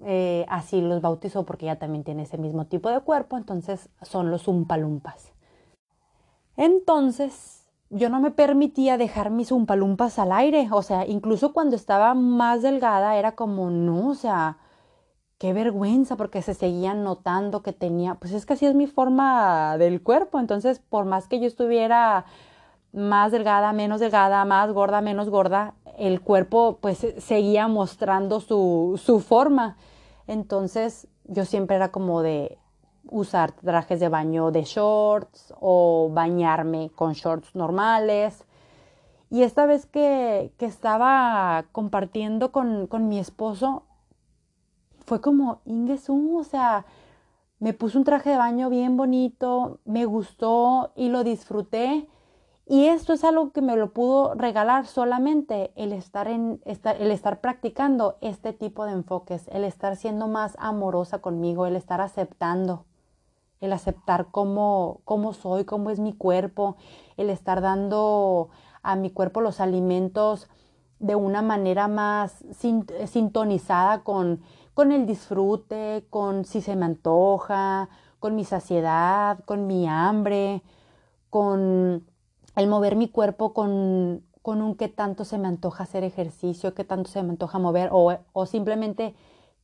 eh, 0.00 0.44
así 0.48 0.80
los 0.80 1.00
bautizó 1.00 1.44
porque 1.44 1.66
ella 1.66 1.78
también 1.78 2.02
tiene 2.02 2.24
ese 2.24 2.36
mismo 2.36 2.64
tipo 2.64 2.90
de 2.90 2.98
cuerpo, 2.98 3.38
entonces 3.38 3.90
son 4.02 4.32
los 4.32 4.48
umpalumpas. 4.48 5.30
Entonces, 6.56 7.61
yo 7.94 8.08
no 8.08 8.20
me 8.20 8.30
permitía 8.30 8.96
dejar 8.96 9.30
mis 9.30 9.52
umpalumpas 9.52 10.18
al 10.18 10.32
aire, 10.32 10.68
o 10.72 10.82
sea, 10.82 11.06
incluso 11.06 11.52
cuando 11.52 11.76
estaba 11.76 12.14
más 12.14 12.62
delgada 12.62 13.16
era 13.16 13.32
como, 13.32 13.70
no, 13.70 14.08
o 14.08 14.14
sea, 14.14 14.56
qué 15.36 15.52
vergüenza 15.52 16.16
porque 16.16 16.40
se 16.40 16.54
seguían 16.54 17.04
notando 17.04 17.62
que 17.62 17.74
tenía, 17.74 18.14
pues 18.14 18.32
es 18.32 18.46
que 18.46 18.54
así 18.54 18.64
es 18.64 18.74
mi 18.74 18.86
forma 18.86 19.76
del 19.76 20.02
cuerpo, 20.02 20.40
entonces 20.40 20.78
por 20.78 21.04
más 21.04 21.28
que 21.28 21.38
yo 21.38 21.46
estuviera 21.46 22.24
más 22.94 23.30
delgada, 23.30 23.74
menos 23.74 24.00
delgada, 24.00 24.44
más 24.46 24.72
gorda, 24.72 25.02
menos 25.02 25.28
gorda, 25.28 25.74
el 25.98 26.22
cuerpo 26.22 26.78
pues 26.80 27.06
seguía 27.18 27.68
mostrando 27.68 28.40
su, 28.40 28.98
su 29.02 29.20
forma. 29.20 29.76
Entonces 30.26 31.08
yo 31.24 31.44
siempre 31.44 31.76
era 31.76 31.90
como 31.90 32.22
de 32.22 32.58
usar 33.08 33.52
trajes 33.52 34.00
de 34.00 34.08
baño 34.08 34.50
de 34.50 34.64
shorts 34.64 35.54
o 35.60 36.10
bañarme 36.12 36.90
con 36.94 37.12
shorts 37.12 37.54
normales. 37.54 38.44
Y 39.30 39.42
esta 39.42 39.66
vez 39.66 39.86
que, 39.86 40.52
que 40.58 40.66
estaba 40.66 41.64
compartiendo 41.72 42.52
con, 42.52 42.86
con 42.86 43.08
mi 43.08 43.18
esposo, 43.18 43.84
fue 45.04 45.20
como 45.20 45.60
Ingesum, 45.64 46.36
o 46.36 46.44
sea, 46.44 46.84
me 47.58 47.74
puse 47.74 47.98
un 47.98 48.04
traje 48.04 48.30
de 48.30 48.36
baño 48.36 48.70
bien 48.70 48.96
bonito, 48.96 49.78
me 49.84 50.04
gustó 50.04 50.92
y 50.96 51.08
lo 51.08 51.24
disfruté. 51.24 52.08
Y 52.66 52.86
esto 52.86 53.12
es 53.12 53.24
algo 53.24 53.52
que 53.52 53.60
me 53.60 53.76
lo 53.76 53.92
pudo 53.92 54.34
regalar 54.34 54.86
solamente 54.86 55.72
el 55.76 55.92
estar, 55.92 56.28
en, 56.28 56.60
el 56.64 57.10
estar 57.10 57.40
practicando 57.40 58.16
este 58.20 58.52
tipo 58.52 58.84
de 58.84 58.92
enfoques, 58.92 59.48
el 59.48 59.64
estar 59.64 59.96
siendo 59.96 60.28
más 60.28 60.56
amorosa 60.58 61.20
conmigo, 61.20 61.66
el 61.66 61.76
estar 61.76 62.00
aceptando, 62.00 62.86
el 63.62 63.72
aceptar 63.72 64.26
cómo, 64.30 65.00
cómo 65.04 65.32
soy, 65.32 65.64
cómo 65.64 65.88
es 65.88 65.98
mi 65.98 66.12
cuerpo, 66.12 66.76
el 67.16 67.30
estar 67.30 67.62
dando 67.62 68.50
a 68.82 68.96
mi 68.96 69.08
cuerpo 69.08 69.40
los 69.40 69.60
alimentos 69.60 70.50
de 70.98 71.14
una 71.14 71.40
manera 71.40 71.88
más 71.88 72.44
sintonizada 73.06 74.04
con 74.04 74.42
con 74.74 74.92
el 74.92 75.06
disfrute, 75.06 76.06
con 76.10 76.44
si 76.44 76.60
se 76.62 76.76
me 76.76 76.86
antoja, 76.86 77.88
con 78.20 78.34
mi 78.34 78.44
saciedad, 78.44 79.40
con 79.44 79.66
mi 79.66 79.86
hambre, 79.86 80.62
con 81.30 82.06
el 82.56 82.68
mover 82.68 82.96
mi 82.96 83.08
cuerpo 83.08 83.52
con, 83.54 84.24
con 84.42 84.62
un 84.62 84.76
qué 84.76 84.88
tanto 84.88 85.24
se 85.24 85.38
me 85.38 85.48
antoja 85.48 85.84
hacer 85.84 86.04
ejercicio, 86.04 86.74
qué 86.74 86.84
tanto 86.84 87.10
se 87.10 87.22
me 87.22 87.30
antoja 87.30 87.58
mover 87.58 87.90
o, 87.92 88.16
o 88.32 88.46
simplemente 88.46 89.14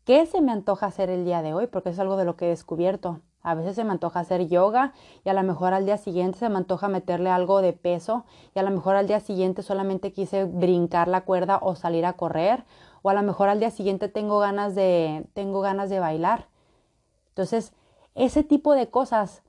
qué 0.04 0.26
se 0.26 0.40
me 0.40 0.52
antoja 0.52 0.86
hacer 0.86 1.10
el 1.10 1.24
día 1.24 1.42
de 1.42 1.54
hoy, 1.54 1.66
porque 1.66 1.90
es 1.90 1.98
algo 1.98 2.16
de 2.16 2.24
lo 2.24 2.36
que 2.36 2.46
he 2.46 2.48
descubierto. 2.48 3.20
A 3.48 3.54
veces 3.54 3.76
se 3.76 3.84
me 3.84 3.92
antoja 3.92 4.20
hacer 4.20 4.46
yoga 4.46 4.92
y 5.24 5.30
a 5.30 5.32
lo 5.32 5.42
mejor 5.42 5.72
al 5.72 5.86
día 5.86 5.96
siguiente 5.96 6.38
se 6.38 6.50
me 6.50 6.58
antoja 6.58 6.88
meterle 6.88 7.30
algo 7.30 7.62
de 7.62 7.72
peso 7.72 8.26
y 8.54 8.58
a 8.58 8.62
lo 8.62 8.70
mejor 8.70 8.94
al 8.94 9.06
día 9.06 9.20
siguiente 9.20 9.62
solamente 9.62 10.12
quise 10.12 10.44
brincar 10.44 11.08
la 11.08 11.22
cuerda 11.22 11.58
o 11.62 11.74
salir 11.74 12.04
a 12.04 12.12
correr 12.12 12.64
o 13.00 13.08
a 13.08 13.14
lo 13.14 13.22
mejor 13.22 13.48
al 13.48 13.58
día 13.58 13.70
siguiente 13.70 14.10
tengo 14.10 14.38
ganas 14.38 14.74
de, 14.74 15.26
tengo 15.32 15.62
ganas 15.62 15.88
de 15.88 15.98
bailar. 15.98 16.48
Entonces, 17.30 17.72
ese 18.14 18.44
tipo 18.44 18.74
de 18.74 18.90
cosas 18.90 19.42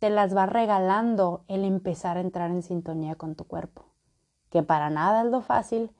te 0.00 0.10
las 0.10 0.36
va 0.36 0.46
regalando 0.46 1.44
el 1.46 1.64
empezar 1.64 2.16
a 2.16 2.22
entrar 2.22 2.50
en 2.50 2.62
sintonía 2.62 3.14
con 3.14 3.36
tu 3.36 3.44
cuerpo, 3.44 3.84
que 4.50 4.64
para 4.64 4.90
nada 4.90 5.22
es 5.22 5.30
lo 5.30 5.42
fácil, 5.42 5.92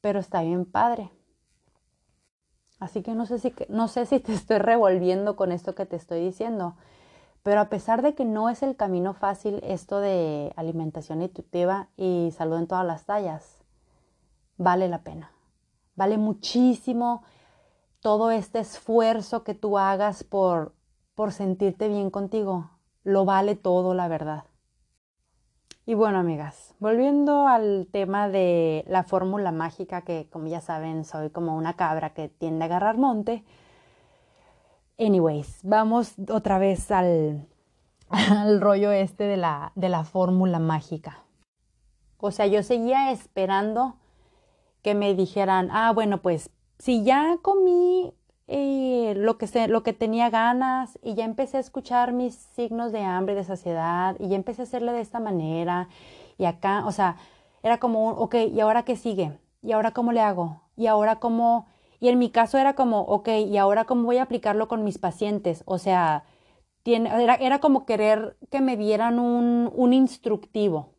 pero 0.00 0.20
está 0.20 0.42
bien 0.42 0.64
padre. 0.64 1.10
Así 2.80 3.02
que 3.02 3.14
no 3.14 3.26
sé 3.26 3.38
si, 3.38 3.54
no 3.68 3.88
sé 3.88 4.06
si 4.06 4.20
te 4.20 4.32
estoy 4.32 4.58
revolviendo 4.58 5.36
con 5.36 5.52
esto 5.52 5.74
que 5.74 5.84
te 5.84 5.96
estoy 5.96 6.24
diciendo, 6.24 6.76
pero 7.42 7.60
a 7.60 7.68
pesar 7.68 8.02
de 8.02 8.14
que 8.14 8.24
no 8.24 8.48
es 8.48 8.62
el 8.62 8.76
camino 8.76 9.14
fácil 9.14 9.60
esto 9.62 10.00
de 10.00 10.52
alimentación 10.56 11.22
intuitiva 11.22 11.88
y 11.96 12.32
salud 12.36 12.58
en 12.58 12.66
todas 12.66 12.86
las 12.86 13.06
tallas, 13.06 13.62
vale 14.56 14.88
la 14.88 15.02
pena. 15.02 15.32
Vale 15.96 16.18
muchísimo 16.18 17.22
todo 18.00 18.30
este 18.30 18.60
esfuerzo 18.60 19.44
que 19.44 19.54
tú 19.54 19.78
hagas 19.78 20.24
por, 20.24 20.74
por 21.14 21.32
sentirte 21.32 21.88
bien 21.88 22.10
contigo. 22.10 22.70
Lo 23.04 23.24
vale 23.24 23.56
todo, 23.56 23.94
la 23.94 24.08
verdad. 24.08 24.44
Y 25.86 25.94
bueno, 25.94 26.18
amigas, 26.18 26.74
volviendo 26.78 27.48
al 27.48 27.88
tema 27.90 28.28
de 28.28 28.84
la 28.86 29.02
fórmula 29.02 29.50
mágica, 29.50 30.02
que 30.02 30.28
como 30.30 30.46
ya 30.46 30.60
saben, 30.60 31.04
soy 31.04 31.30
como 31.30 31.56
una 31.56 31.74
cabra 31.74 32.10
que 32.14 32.28
tiende 32.28 32.64
a 32.64 32.66
agarrar 32.66 32.96
monte. 32.96 33.44
Anyways, 35.00 35.60
vamos 35.62 36.12
otra 36.28 36.58
vez 36.58 36.90
al, 36.90 37.48
al 38.10 38.60
rollo 38.60 38.92
este 38.92 39.24
de 39.24 39.38
la, 39.38 39.72
de 39.74 39.88
la 39.88 40.04
fórmula 40.04 40.58
mágica. 40.58 41.24
O 42.18 42.30
sea, 42.30 42.46
yo 42.46 42.62
seguía 42.62 43.10
esperando 43.10 43.96
que 44.82 44.94
me 44.94 45.14
dijeran, 45.14 45.70
ah, 45.72 45.92
bueno, 45.94 46.20
pues 46.20 46.50
si 46.78 47.02
ya 47.02 47.38
comí 47.40 48.12
eh, 48.46 49.14
lo, 49.16 49.38
que 49.38 49.68
lo 49.68 49.82
que 49.82 49.94
tenía 49.94 50.28
ganas 50.28 50.98
y 51.02 51.14
ya 51.14 51.24
empecé 51.24 51.56
a 51.56 51.60
escuchar 51.60 52.12
mis 52.12 52.34
signos 52.34 52.92
de 52.92 53.02
hambre, 53.02 53.34
de 53.34 53.44
saciedad 53.44 54.16
y 54.18 54.28
ya 54.28 54.36
empecé 54.36 54.60
a 54.60 54.64
hacerle 54.64 54.92
de 54.92 55.00
esta 55.00 55.18
manera 55.18 55.88
y 56.36 56.44
acá, 56.44 56.84
o 56.84 56.92
sea, 56.92 57.16
era 57.62 57.78
como, 57.78 58.10
ok, 58.10 58.34
¿y 58.52 58.60
ahora 58.60 58.82
qué 58.82 58.96
sigue? 58.96 59.38
¿Y 59.62 59.72
ahora 59.72 59.92
cómo 59.92 60.12
le 60.12 60.20
hago? 60.20 60.60
¿Y 60.76 60.88
ahora 60.88 61.16
cómo? 61.16 61.66
Y 62.00 62.08
en 62.08 62.18
mi 62.18 62.30
caso 62.30 62.58
era 62.58 62.74
como, 62.74 63.02
ok, 63.02 63.28
¿y 63.46 63.56
ahora 63.58 63.84
cómo 63.84 64.04
voy 64.04 64.16
a 64.16 64.22
aplicarlo 64.22 64.68
con 64.68 64.84
mis 64.84 64.98
pacientes? 64.98 65.62
O 65.66 65.78
sea, 65.78 66.24
era, 66.84 67.34
era 67.34 67.60
como 67.60 67.84
querer 67.84 68.36
que 68.50 68.60
me 68.60 68.76
dieran 68.76 69.18
un, 69.18 69.70
un 69.74 69.92
instructivo 69.92 70.94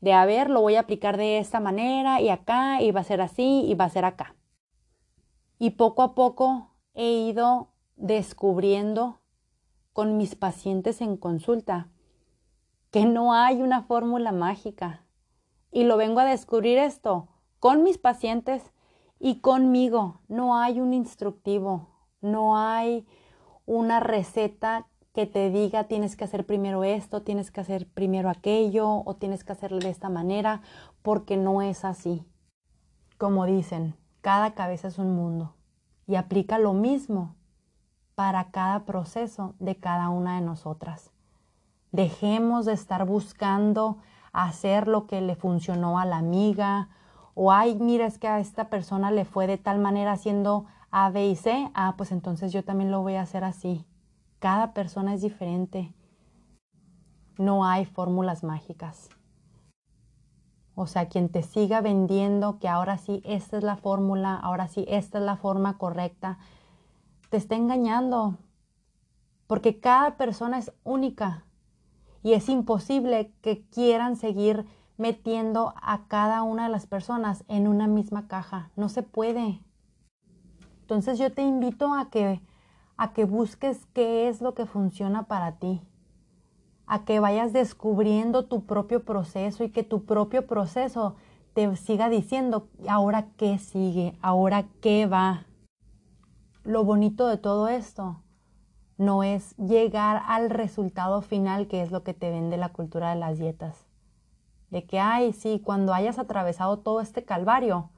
de 0.00 0.12
a 0.12 0.24
ver, 0.26 0.50
lo 0.50 0.60
voy 0.60 0.76
a 0.76 0.80
aplicar 0.80 1.16
de 1.16 1.38
esta 1.38 1.60
manera 1.60 2.20
y 2.20 2.28
acá 2.28 2.80
y 2.82 2.92
va 2.92 3.00
a 3.00 3.04
ser 3.04 3.20
así 3.20 3.64
y 3.66 3.74
va 3.74 3.86
a 3.86 3.90
ser 3.90 4.04
acá. 4.04 4.36
Y 5.58 5.70
poco 5.70 6.02
a 6.02 6.14
poco 6.14 6.70
he 6.94 7.10
ido 7.10 7.68
descubriendo 7.96 9.20
con 9.92 10.16
mis 10.16 10.36
pacientes 10.36 11.00
en 11.00 11.16
consulta 11.16 11.88
que 12.90 13.04
no 13.04 13.34
hay 13.34 13.60
una 13.60 13.82
fórmula 13.82 14.32
mágica. 14.32 15.04
Y 15.72 15.84
lo 15.84 15.96
vengo 15.96 16.20
a 16.20 16.24
descubrir 16.24 16.78
esto 16.78 17.28
con 17.58 17.82
mis 17.82 17.98
pacientes 17.98 18.70
y 19.18 19.40
conmigo. 19.40 20.20
No 20.28 20.56
hay 20.56 20.80
un 20.80 20.92
instructivo, 20.92 21.88
no 22.20 22.56
hay 22.56 23.06
una 23.66 24.00
receta 24.00 24.86
que 25.12 25.26
te 25.26 25.50
diga 25.50 25.84
tienes 25.84 26.16
que 26.16 26.24
hacer 26.24 26.46
primero 26.46 26.84
esto, 26.84 27.22
tienes 27.22 27.50
que 27.50 27.60
hacer 27.60 27.88
primero 27.88 28.30
aquello 28.30 29.02
o 29.04 29.16
tienes 29.16 29.42
que 29.42 29.52
hacerlo 29.52 29.78
de 29.78 29.90
esta 29.90 30.08
manera, 30.08 30.62
porque 31.02 31.36
no 31.36 31.62
es 31.62 31.84
así. 31.84 32.24
Como 33.16 33.46
dicen, 33.46 33.96
cada 34.20 34.54
cabeza 34.54 34.88
es 34.88 34.98
un 34.98 35.16
mundo 35.16 35.54
y 36.06 36.14
aplica 36.14 36.58
lo 36.58 36.72
mismo 36.72 37.34
para 38.14 38.50
cada 38.50 38.84
proceso 38.84 39.54
de 39.58 39.76
cada 39.76 40.08
una 40.08 40.36
de 40.36 40.46
nosotras. 40.46 41.10
Dejemos 41.90 42.64
de 42.66 42.74
estar 42.74 43.04
buscando 43.06 43.98
hacer 44.32 44.88
lo 44.88 45.06
que 45.06 45.20
le 45.20 45.36
funcionó 45.36 45.98
a 45.98 46.04
la 46.04 46.18
amiga 46.18 46.90
o 47.40 47.52
ay, 47.52 47.76
mira, 47.76 48.04
es 48.04 48.18
que 48.18 48.26
a 48.26 48.40
esta 48.40 48.68
persona 48.68 49.12
le 49.12 49.24
fue 49.24 49.46
de 49.46 49.58
tal 49.58 49.78
manera 49.78 50.10
haciendo 50.10 50.66
A, 50.90 51.08
B 51.10 51.28
y 51.28 51.36
C, 51.36 51.70
ah, 51.72 51.94
pues 51.96 52.10
entonces 52.10 52.52
yo 52.52 52.64
también 52.64 52.90
lo 52.90 53.00
voy 53.00 53.14
a 53.14 53.22
hacer 53.22 53.44
así. 53.44 53.86
Cada 54.40 54.74
persona 54.74 55.14
es 55.14 55.22
diferente. 55.22 55.94
No 57.36 57.64
hay 57.64 57.84
fórmulas 57.84 58.42
mágicas. 58.42 59.08
O 60.74 60.88
sea, 60.88 61.08
quien 61.08 61.28
te 61.28 61.44
siga 61.44 61.80
vendiendo 61.80 62.58
que 62.58 62.66
ahora 62.66 62.98
sí 62.98 63.22
esta 63.24 63.58
es 63.58 63.62
la 63.62 63.76
fórmula, 63.76 64.34
ahora 64.34 64.66
sí 64.66 64.84
esta 64.88 65.18
es 65.18 65.24
la 65.24 65.36
forma 65.36 65.78
correcta, 65.78 66.40
te 67.30 67.36
está 67.36 67.54
engañando. 67.54 68.36
Porque 69.46 69.78
cada 69.78 70.16
persona 70.16 70.58
es 70.58 70.72
única 70.82 71.44
y 72.24 72.32
es 72.32 72.48
imposible 72.48 73.32
que 73.42 73.64
quieran 73.68 74.16
seguir 74.16 74.66
metiendo 74.98 75.72
a 75.80 76.06
cada 76.08 76.42
una 76.42 76.64
de 76.64 76.70
las 76.70 76.86
personas 76.86 77.44
en 77.48 77.66
una 77.66 77.86
misma 77.86 78.28
caja. 78.28 78.70
No 78.76 78.90
se 78.90 79.02
puede. 79.02 79.62
Entonces 80.82 81.18
yo 81.18 81.32
te 81.32 81.42
invito 81.42 81.94
a 81.94 82.10
que 82.10 82.42
a 82.98 83.12
que 83.12 83.24
busques 83.24 83.86
qué 83.94 84.28
es 84.28 84.42
lo 84.42 84.54
que 84.54 84.66
funciona 84.66 85.22
para 85.28 85.52
ti, 85.52 85.80
a 86.86 87.04
que 87.04 87.20
vayas 87.20 87.52
descubriendo 87.52 88.46
tu 88.46 88.66
propio 88.66 89.04
proceso 89.04 89.62
y 89.62 89.70
que 89.70 89.84
tu 89.84 90.04
propio 90.04 90.46
proceso 90.46 91.14
te 91.54 91.74
siga 91.76 92.08
diciendo, 92.08 92.68
ahora 92.88 93.28
qué 93.36 93.58
sigue, 93.58 94.18
ahora 94.20 94.66
qué 94.80 95.06
va. 95.06 95.46
Lo 96.64 96.84
bonito 96.84 97.28
de 97.28 97.38
todo 97.38 97.68
esto 97.68 98.20
no 98.96 99.22
es 99.22 99.56
llegar 99.56 100.22
al 100.26 100.50
resultado 100.50 101.22
final, 101.22 101.68
que 101.68 101.82
es 101.82 101.92
lo 101.92 102.02
que 102.02 102.14
te 102.14 102.30
vende 102.30 102.56
la 102.56 102.70
cultura 102.70 103.10
de 103.10 103.16
las 103.16 103.38
dietas. 103.38 103.87
De 104.70 104.84
que, 104.84 105.00
ay, 105.00 105.32
sí, 105.32 105.60
cuando 105.64 105.94
hayas 105.94 106.18
atravesado 106.18 106.78
todo 106.78 107.00
este 107.00 107.24
calvario, 107.24 107.90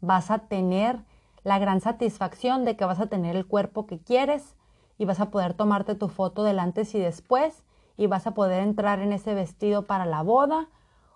vas 0.00 0.30
a 0.30 0.40
tener 0.40 1.00
la 1.44 1.58
gran 1.58 1.80
satisfacción 1.80 2.64
de 2.64 2.76
que 2.76 2.84
vas 2.84 3.00
a 3.00 3.06
tener 3.06 3.36
el 3.36 3.46
cuerpo 3.46 3.86
que 3.86 3.98
quieres 3.98 4.54
y 4.98 5.04
vas 5.04 5.20
a 5.20 5.30
poder 5.30 5.54
tomarte 5.54 5.94
tu 5.94 6.08
foto 6.08 6.42
del 6.42 6.58
antes 6.58 6.94
y 6.94 6.98
después 6.98 7.64
y 7.96 8.06
vas 8.06 8.26
a 8.26 8.34
poder 8.34 8.62
entrar 8.62 9.00
en 9.00 9.12
ese 9.12 9.34
vestido 9.34 9.86
para 9.86 10.06
la 10.06 10.22
boda 10.22 10.68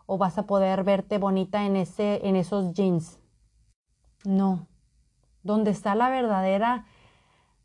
o 0.06 0.16
vas 0.16 0.38
a 0.38 0.46
poder 0.46 0.84
verte 0.84 1.18
bonita 1.18 1.64
en, 1.64 1.76
ese, 1.76 2.26
en 2.26 2.36
esos 2.36 2.72
jeans. 2.72 3.18
No. 4.24 4.66
Donde 5.42 5.70
está 5.70 5.94
la 5.94 6.08
verdadera 6.08 6.86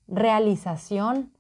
realización 0.08 1.32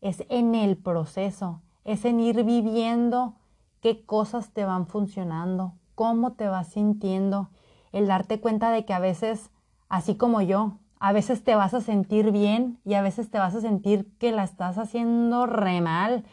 es 0.00 0.24
en 0.28 0.54
el 0.54 0.76
proceso, 0.76 1.62
es 1.84 2.04
en 2.04 2.20
ir 2.20 2.44
viviendo 2.44 3.34
qué 3.82 4.06
cosas 4.06 4.52
te 4.52 4.64
van 4.64 4.86
funcionando, 4.86 5.74
cómo 5.94 6.32
te 6.32 6.48
vas 6.48 6.68
sintiendo, 6.68 7.50
el 7.90 8.06
darte 8.06 8.40
cuenta 8.40 8.70
de 8.70 8.86
que 8.86 8.94
a 8.94 9.00
veces, 9.00 9.50
así 9.88 10.16
como 10.16 10.40
yo, 10.40 10.78
a 11.00 11.12
veces 11.12 11.42
te 11.42 11.56
vas 11.56 11.74
a 11.74 11.80
sentir 11.80 12.30
bien 12.30 12.78
y 12.84 12.94
a 12.94 13.02
veces 13.02 13.28
te 13.28 13.38
vas 13.38 13.56
a 13.56 13.60
sentir 13.60 14.16
que 14.18 14.30
la 14.30 14.44
estás 14.44 14.78
haciendo 14.78 15.46
re 15.46 15.80
mal 15.80 16.24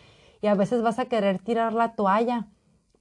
y 0.42 0.48
a 0.48 0.54
veces 0.54 0.84
vas 0.84 1.00
a 1.00 1.06
querer 1.06 1.40
tirar 1.40 1.74
la 1.74 1.96
toalla, 1.96 2.48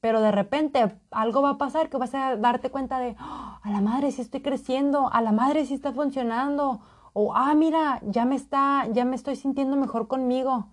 pero 0.00 0.22
de 0.22 0.32
repente 0.32 0.96
algo 1.11 1.42
va 1.42 1.50
a 1.50 1.58
pasar 1.58 1.90
que 1.90 1.98
vas 1.98 2.14
a 2.14 2.37
darte 2.37 2.70
cuenta 2.70 2.98
de, 3.00 3.16
¡Ah! 3.18 3.61
a 3.62 3.70
la 3.70 3.82
madre 3.82 4.11
sí 4.12 4.22
estoy 4.22 4.40
creciendo, 4.40 5.12
a 5.12 5.20
la 5.20 5.32
madre 5.32 5.66
sí 5.66 5.74
está 5.74 5.92
funcionando, 5.92 6.80
o 7.12 7.34
ah, 7.34 7.54
mira, 7.54 8.00
ya 8.02 8.24
me 8.24 8.37
está, 8.37 8.87
ya 8.92 9.04
me 9.04 9.14
estoy 9.14 9.37
sintiendo 9.37 9.76
mejor 9.76 10.08
conmigo. 10.08 10.68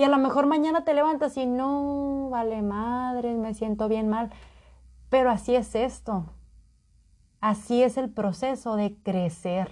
Y 0.00 0.02
a 0.02 0.08
lo 0.08 0.16
mejor 0.16 0.46
mañana 0.46 0.82
te 0.82 0.94
levantas 0.94 1.36
y 1.36 1.44
no, 1.44 2.30
vale 2.30 2.62
madre, 2.62 3.34
me 3.34 3.52
siento 3.52 3.86
bien 3.86 4.08
mal. 4.08 4.30
Pero 5.10 5.28
así 5.28 5.54
es 5.54 5.74
esto. 5.74 6.24
Así 7.42 7.82
es 7.82 7.98
el 7.98 8.08
proceso 8.08 8.76
de 8.76 8.96
crecer. 9.02 9.70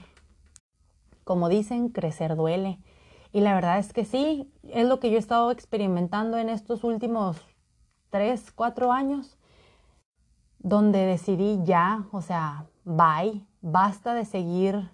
Como 1.24 1.48
dicen, 1.48 1.88
crecer 1.88 2.36
duele. 2.36 2.78
Y 3.32 3.40
la 3.40 3.54
verdad 3.54 3.78
es 3.78 3.94
que 3.94 4.04
sí, 4.04 4.52
es 4.64 4.86
lo 4.86 5.00
que 5.00 5.08
yo 5.08 5.16
he 5.16 5.18
estado 5.18 5.50
experimentando 5.50 6.36
en 6.36 6.50
estos 6.50 6.84
últimos 6.84 7.40
tres, 8.10 8.52
cuatro 8.52 8.92
años, 8.92 9.38
donde 10.58 11.06
decidí 11.06 11.60
ya, 11.64 12.04
o 12.12 12.20
sea, 12.20 12.66
bye, 12.84 13.46
basta 13.62 14.12
de 14.12 14.26
seguir, 14.26 14.90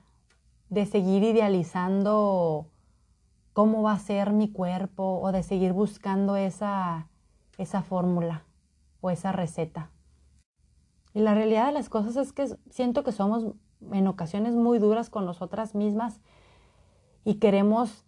de 0.68 0.86
seguir 0.86 1.24
idealizando 1.24 2.68
cómo 3.54 3.82
va 3.82 3.92
a 3.92 3.98
ser 3.98 4.32
mi 4.32 4.52
cuerpo 4.52 5.20
o 5.22 5.32
de 5.32 5.42
seguir 5.42 5.72
buscando 5.72 6.36
esa, 6.36 7.08
esa 7.56 7.82
fórmula 7.82 8.44
o 9.00 9.10
esa 9.10 9.32
receta. 9.32 9.90
Y 11.14 11.20
la 11.20 11.34
realidad 11.34 11.66
de 11.66 11.72
las 11.72 11.88
cosas 11.88 12.16
es 12.16 12.32
que 12.32 12.48
siento 12.68 13.04
que 13.04 13.12
somos 13.12 13.54
en 13.92 14.06
ocasiones 14.08 14.54
muy 14.54 14.78
duras 14.78 15.08
con 15.08 15.24
nosotras 15.24 15.74
mismas 15.74 16.20
y 17.24 17.36
queremos 17.36 18.04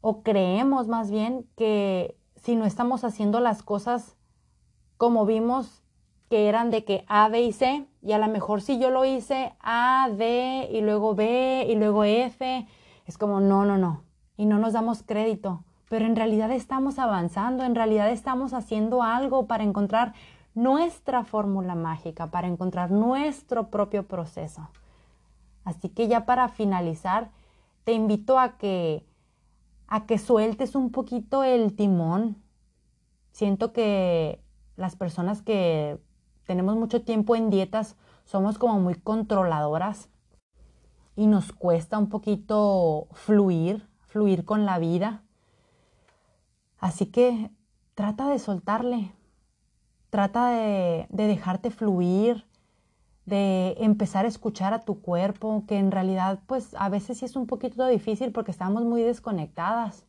o 0.00 0.22
creemos 0.22 0.86
más 0.86 1.10
bien 1.10 1.46
que 1.56 2.16
si 2.36 2.54
no 2.54 2.64
estamos 2.64 3.04
haciendo 3.04 3.40
las 3.40 3.62
cosas 3.62 4.16
como 4.96 5.26
vimos 5.26 5.82
que 6.28 6.48
eran 6.48 6.70
de 6.70 6.84
que 6.84 7.04
A, 7.08 7.28
B 7.28 7.42
y 7.42 7.52
C, 7.52 7.86
y 8.02 8.12
a 8.12 8.18
lo 8.18 8.28
mejor 8.28 8.62
si 8.62 8.78
yo 8.78 8.90
lo 8.90 9.04
hice 9.04 9.52
A, 9.58 10.08
D 10.16 10.68
y 10.70 10.80
luego 10.80 11.16
B 11.16 11.66
y 11.68 11.74
luego 11.74 12.04
F, 12.04 12.68
es 13.04 13.18
como 13.18 13.40
no, 13.40 13.64
no, 13.64 13.76
no, 13.76 14.04
y 14.40 14.46
no 14.46 14.58
nos 14.58 14.72
damos 14.72 15.02
crédito, 15.02 15.64
pero 15.90 16.06
en 16.06 16.16
realidad 16.16 16.50
estamos 16.50 16.98
avanzando, 16.98 17.62
en 17.62 17.74
realidad 17.74 18.08
estamos 18.08 18.54
haciendo 18.54 19.02
algo 19.02 19.46
para 19.46 19.64
encontrar 19.64 20.14
nuestra 20.54 21.24
fórmula 21.24 21.74
mágica, 21.74 22.30
para 22.30 22.48
encontrar 22.48 22.90
nuestro 22.90 23.68
propio 23.68 24.08
proceso. 24.08 24.70
Así 25.62 25.90
que 25.90 26.08
ya 26.08 26.24
para 26.24 26.48
finalizar, 26.48 27.32
te 27.84 27.92
invito 27.92 28.38
a 28.38 28.56
que 28.56 29.04
a 29.88 30.06
que 30.06 30.16
sueltes 30.16 30.74
un 30.74 30.90
poquito 30.90 31.44
el 31.44 31.76
timón. 31.76 32.36
Siento 33.32 33.74
que 33.74 34.40
las 34.76 34.96
personas 34.96 35.42
que 35.42 36.00
tenemos 36.46 36.76
mucho 36.76 37.02
tiempo 37.02 37.36
en 37.36 37.50
dietas 37.50 37.94
somos 38.24 38.56
como 38.56 38.80
muy 38.80 38.94
controladoras 38.94 40.08
y 41.14 41.26
nos 41.26 41.52
cuesta 41.52 41.98
un 41.98 42.08
poquito 42.08 43.06
fluir, 43.12 43.89
fluir 44.10 44.44
con 44.44 44.66
la 44.66 44.78
vida. 44.78 45.22
Así 46.78 47.06
que 47.06 47.50
trata 47.94 48.28
de 48.28 48.38
soltarle, 48.38 49.12
trata 50.10 50.50
de, 50.50 51.06
de 51.10 51.26
dejarte 51.26 51.70
fluir, 51.70 52.44
de 53.24 53.76
empezar 53.78 54.24
a 54.24 54.28
escuchar 54.28 54.74
a 54.74 54.80
tu 54.80 55.00
cuerpo, 55.00 55.64
que 55.68 55.78
en 55.78 55.92
realidad 55.92 56.40
pues 56.46 56.74
a 56.74 56.88
veces 56.88 57.18
sí 57.18 57.24
es 57.24 57.36
un 57.36 57.46
poquito 57.46 57.86
difícil 57.86 58.32
porque 58.32 58.50
estamos 58.50 58.84
muy 58.84 59.02
desconectadas. 59.02 60.06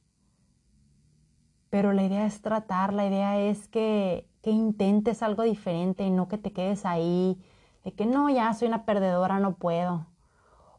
Pero 1.69 1.93
la 1.93 2.03
idea 2.03 2.25
es 2.25 2.41
tratar, 2.41 2.93
la 2.93 3.05
idea 3.05 3.39
es 3.39 3.67
que, 3.67 4.27
que 4.41 4.49
intentes 4.49 5.21
algo 5.23 5.43
diferente 5.43 6.03
y 6.03 6.09
no 6.09 6.27
que 6.27 6.37
te 6.37 6.51
quedes 6.51 6.85
ahí, 6.85 7.39
de 7.83 7.93
que 7.93 8.05
no, 8.05 8.29
ya 8.29 8.53
soy 8.53 8.67
una 8.67 8.85
perdedora, 8.85 9.39
no 9.39 9.55
puedo. 9.55 10.07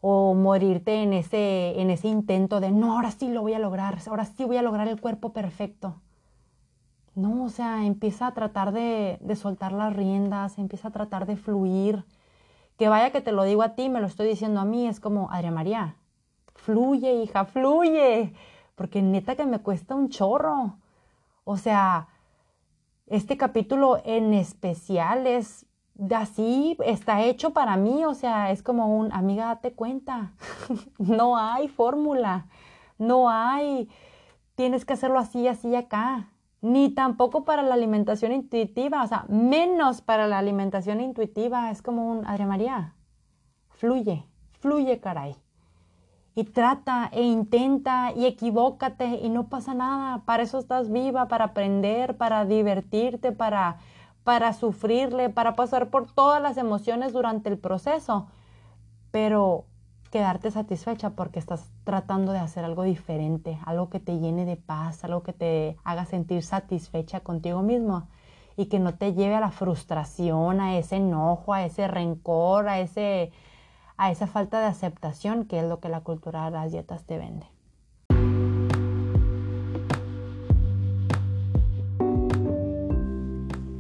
O 0.03 0.35
morirte 0.35 1.03
en 1.03 1.15
ese, 1.15 1.81
en 1.81 1.89
ese 1.89 2.09
intento 2.09 2.61
de, 2.61 2.71
no, 2.71 2.97
ahora 2.97 3.11
sí 3.13 3.29
lo 3.31 3.41
voy 3.41 3.55
a 3.55 3.59
lograr, 3.59 3.97
ahora 4.09 4.27
sí 4.27 4.45
voy 4.45 4.59
a 4.59 4.63
lograr 4.63 4.89
el 4.89 5.01
cuerpo 5.01 5.33
perfecto. 5.33 5.95
No, 7.15 7.45
o 7.45 7.49
sea, 7.49 7.87
empieza 7.87 8.27
a 8.27 8.35
tratar 8.35 8.73
de, 8.73 9.19
de 9.21 9.37
soltar 9.37 9.73
las 9.73 9.95
riendas, 9.95 10.59
empieza 10.59 10.89
a 10.89 10.91
tratar 10.93 11.25
de 11.27 11.37
fluir, 11.37 12.05
que 12.77 12.89
vaya 12.89 13.13
que 13.13 13.21
te 13.21 13.33
lo 13.33 13.45
digo 13.45 13.63
a 13.63 13.77
ti, 13.77 13.89
me 13.89 14.01
lo 14.01 14.07
estoy 14.07 14.27
diciendo 14.29 14.61
a 14.61 14.65
mí, 14.65 14.89
es 14.89 14.99
como, 14.99 15.31
Adriana 15.31 15.55
María, 15.55 15.97
fluye, 16.55 17.23
hija, 17.23 17.45
fluye, 17.45 18.35
porque 18.75 19.03
neta 19.03 19.37
que 19.37 19.47
me 19.47 19.61
cuesta 19.61 19.95
un 19.95 20.09
chorro. 20.09 20.79
O 21.45 21.57
sea, 21.57 22.09
este 23.07 23.37
capítulo 23.37 24.01
en 24.05 24.35
especial 24.35 25.27
es 25.27 25.67
así, 26.15 26.77
está 26.85 27.23
hecho 27.23 27.53
para 27.53 27.77
mí, 27.77 28.05
o 28.05 28.15
sea, 28.15 28.51
es 28.51 28.63
como 28.63 28.99
un, 28.99 29.13
amiga, 29.13 29.47
date 29.47 29.73
cuenta, 29.73 30.33
no 30.99 31.37
hay 31.37 31.69
fórmula, 31.69 32.47
no 32.99 33.31
hay, 33.31 33.89
tienes 34.55 34.85
que 34.85 34.95
hacerlo 34.95 35.19
así, 35.19 35.49
así 35.49 35.75
acá 35.75 36.29
ni 36.63 36.91
tampoco 36.91 37.45
para 37.45 37.63
la 37.63 37.75
alimentación 37.75 38.33
intuitiva, 38.33 39.03
o 39.03 39.07
sea, 39.07 39.27
menos 39.29 40.01
para 40.01 40.29
la 40.29 40.39
alimentación 40.39 41.01
intuitiva. 41.01 41.71
Es 41.71 41.83
como 41.83 42.09
un, 42.09 42.25
Adriana 42.25 42.51
María, 42.51 42.95
fluye, 43.69 44.25
fluye, 44.61 45.01
caray. 45.01 45.37
Y 46.35 46.45
trata 46.45 47.11
e 47.13 47.23
intenta 47.23 48.13
y 48.17 48.25
equivócate 48.25 49.07
y 49.23 49.29
no 49.29 49.49
pasa 49.49 49.75
nada. 49.75 50.25
Para 50.25 50.45
eso 50.45 50.59
estás 50.59 50.91
viva, 50.91 51.27
para 51.29 51.47
aprender, 51.47 52.17
para 52.17 52.47
divertirte, 52.47 53.33
para, 53.33 53.79
para 54.25 54.53
sufrirle, 54.53 55.31
para 55.31 55.55
pasar 55.57 55.91
por 55.91 56.11
todas 56.11 56.41
las 56.41 56.57
emociones 56.57 57.13
durante 57.13 57.49
el 57.49 57.59
proceso. 57.59 58.29
Pero 59.11 59.65
quedarte 60.11 60.51
satisfecha 60.51 61.11
porque 61.11 61.39
estás 61.39 61.71
tratando 61.85 62.33
de 62.33 62.39
hacer 62.39 62.65
algo 62.65 62.83
diferente, 62.83 63.59
algo 63.65 63.89
que 63.89 63.99
te 63.99 64.19
llene 64.19 64.45
de 64.45 64.57
paz, 64.57 65.05
algo 65.05 65.23
que 65.23 65.33
te 65.33 65.79
haga 65.85 66.05
sentir 66.05 66.43
satisfecha 66.43 67.21
contigo 67.21 67.63
mismo 67.63 68.09
y 68.57 68.67
que 68.67 68.79
no 68.79 68.95
te 68.95 69.15
lleve 69.15 69.35
a 69.37 69.41
la 69.41 69.51
frustración, 69.51 70.61
a 70.61 70.77
ese 70.77 70.97
enojo, 70.97 71.55
a 71.55 71.65
ese 71.65 71.89
rencor, 71.89 72.69
a, 72.69 72.81
ese, 72.81 73.33
a 73.97 74.11
esa 74.11 74.27
falta 74.27 74.61
de 74.61 74.67
aceptación 74.67 75.47
que 75.47 75.61
es 75.61 75.65
lo 75.65 75.81
que 75.81 75.89
la 75.89 76.01
cultura 76.01 76.45
de 76.45 76.51
las 76.51 76.71
dietas 76.71 77.05
te 77.05 77.17
vende. 77.17 77.47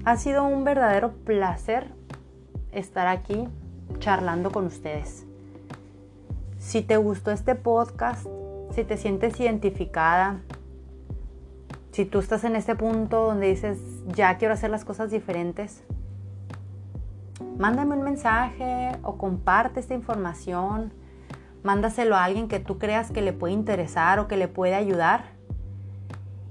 Ha 0.05 0.17
sido 0.17 0.43
un 0.43 0.65
verdadero 0.65 1.13
placer 1.13 1.87
estar 2.73 3.07
aquí 3.07 3.47
charlando 4.01 4.51
con 4.51 4.67
ustedes. 4.67 5.25
Si 6.59 6.83
te 6.83 6.97
gustó 6.97 7.31
este 7.31 7.55
podcast, 7.55 8.27
si 8.75 8.83
te 8.83 8.97
sientes 8.97 9.39
identificada, 9.39 10.41
si 11.93 12.05
tú 12.05 12.19
estás 12.19 12.43
en 12.43 12.57
este 12.57 12.75
punto 12.75 13.27
donde 13.27 13.47
dices, 13.47 13.79
ya 14.09 14.39
quiero 14.39 14.55
hacer 14.55 14.71
las 14.71 14.85
cosas 14.85 15.13
diferentes, 15.13 15.85
mándame 17.57 17.95
un 17.95 18.03
mensaje 18.03 18.99
o 19.05 19.17
comparte 19.19 19.79
esta 19.79 19.95
información, 19.95 20.93
mándaselo 21.63 22.17
a 22.17 22.25
alguien 22.25 22.49
que 22.49 22.59
tú 22.59 22.77
creas 22.77 23.13
que 23.13 23.23
le 23.23 23.33
puede 23.33 23.55
interesar 23.55 24.19
o 24.19 24.27
que 24.27 24.37
le 24.37 24.49
puede 24.49 24.75
ayudar. 24.75 25.27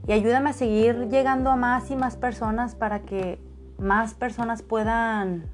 Y 0.07 0.13
ayúdame 0.13 0.49
a 0.49 0.53
seguir 0.53 1.09
llegando 1.09 1.51
a 1.51 1.55
más 1.55 1.91
y 1.91 1.95
más 1.95 2.17
personas 2.17 2.75
para 2.75 3.01
que 3.01 3.39
más 3.77 4.13
personas 4.13 4.61
puedan, 4.61 5.45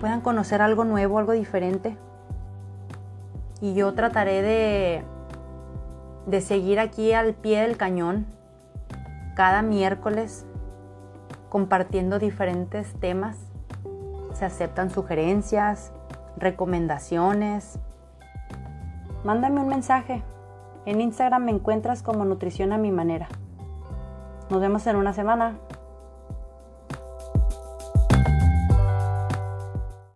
puedan 0.00 0.20
conocer 0.20 0.62
algo 0.62 0.84
nuevo, 0.84 1.18
algo 1.18 1.32
diferente 1.32 1.96
y 3.62 3.74
yo 3.74 3.94
trataré 3.94 4.42
de, 4.42 5.04
de 6.26 6.40
seguir 6.40 6.80
aquí 6.80 7.12
al 7.12 7.32
pie 7.32 7.62
del 7.62 7.76
cañón 7.76 8.26
cada 9.36 9.62
miércoles 9.62 10.44
compartiendo 11.48 12.18
diferentes 12.18 12.92
temas. 12.94 13.38
Se 14.34 14.44
aceptan 14.44 14.90
sugerencias, 14.90 15.92
recomendaciones. 16.36 17.78
Mándame 19.22 19.60
un 19.60 19.68
mensaje. 19.68 20.24
En 20.84 21.00
Instagram 21.00 21.44
me 21.44 21.52
encuentras 21.52 22.02
como 22.02 22.24
Nutrición 22.24 22.72
a 22.72 22.78
mi 22.78 22.90
manera. 22.90 23.28
Nos 24.52 24.60
vemos 24.60 24.86
en 24.86 24.96
una 24.96 25.14
semana. 25.14 25.56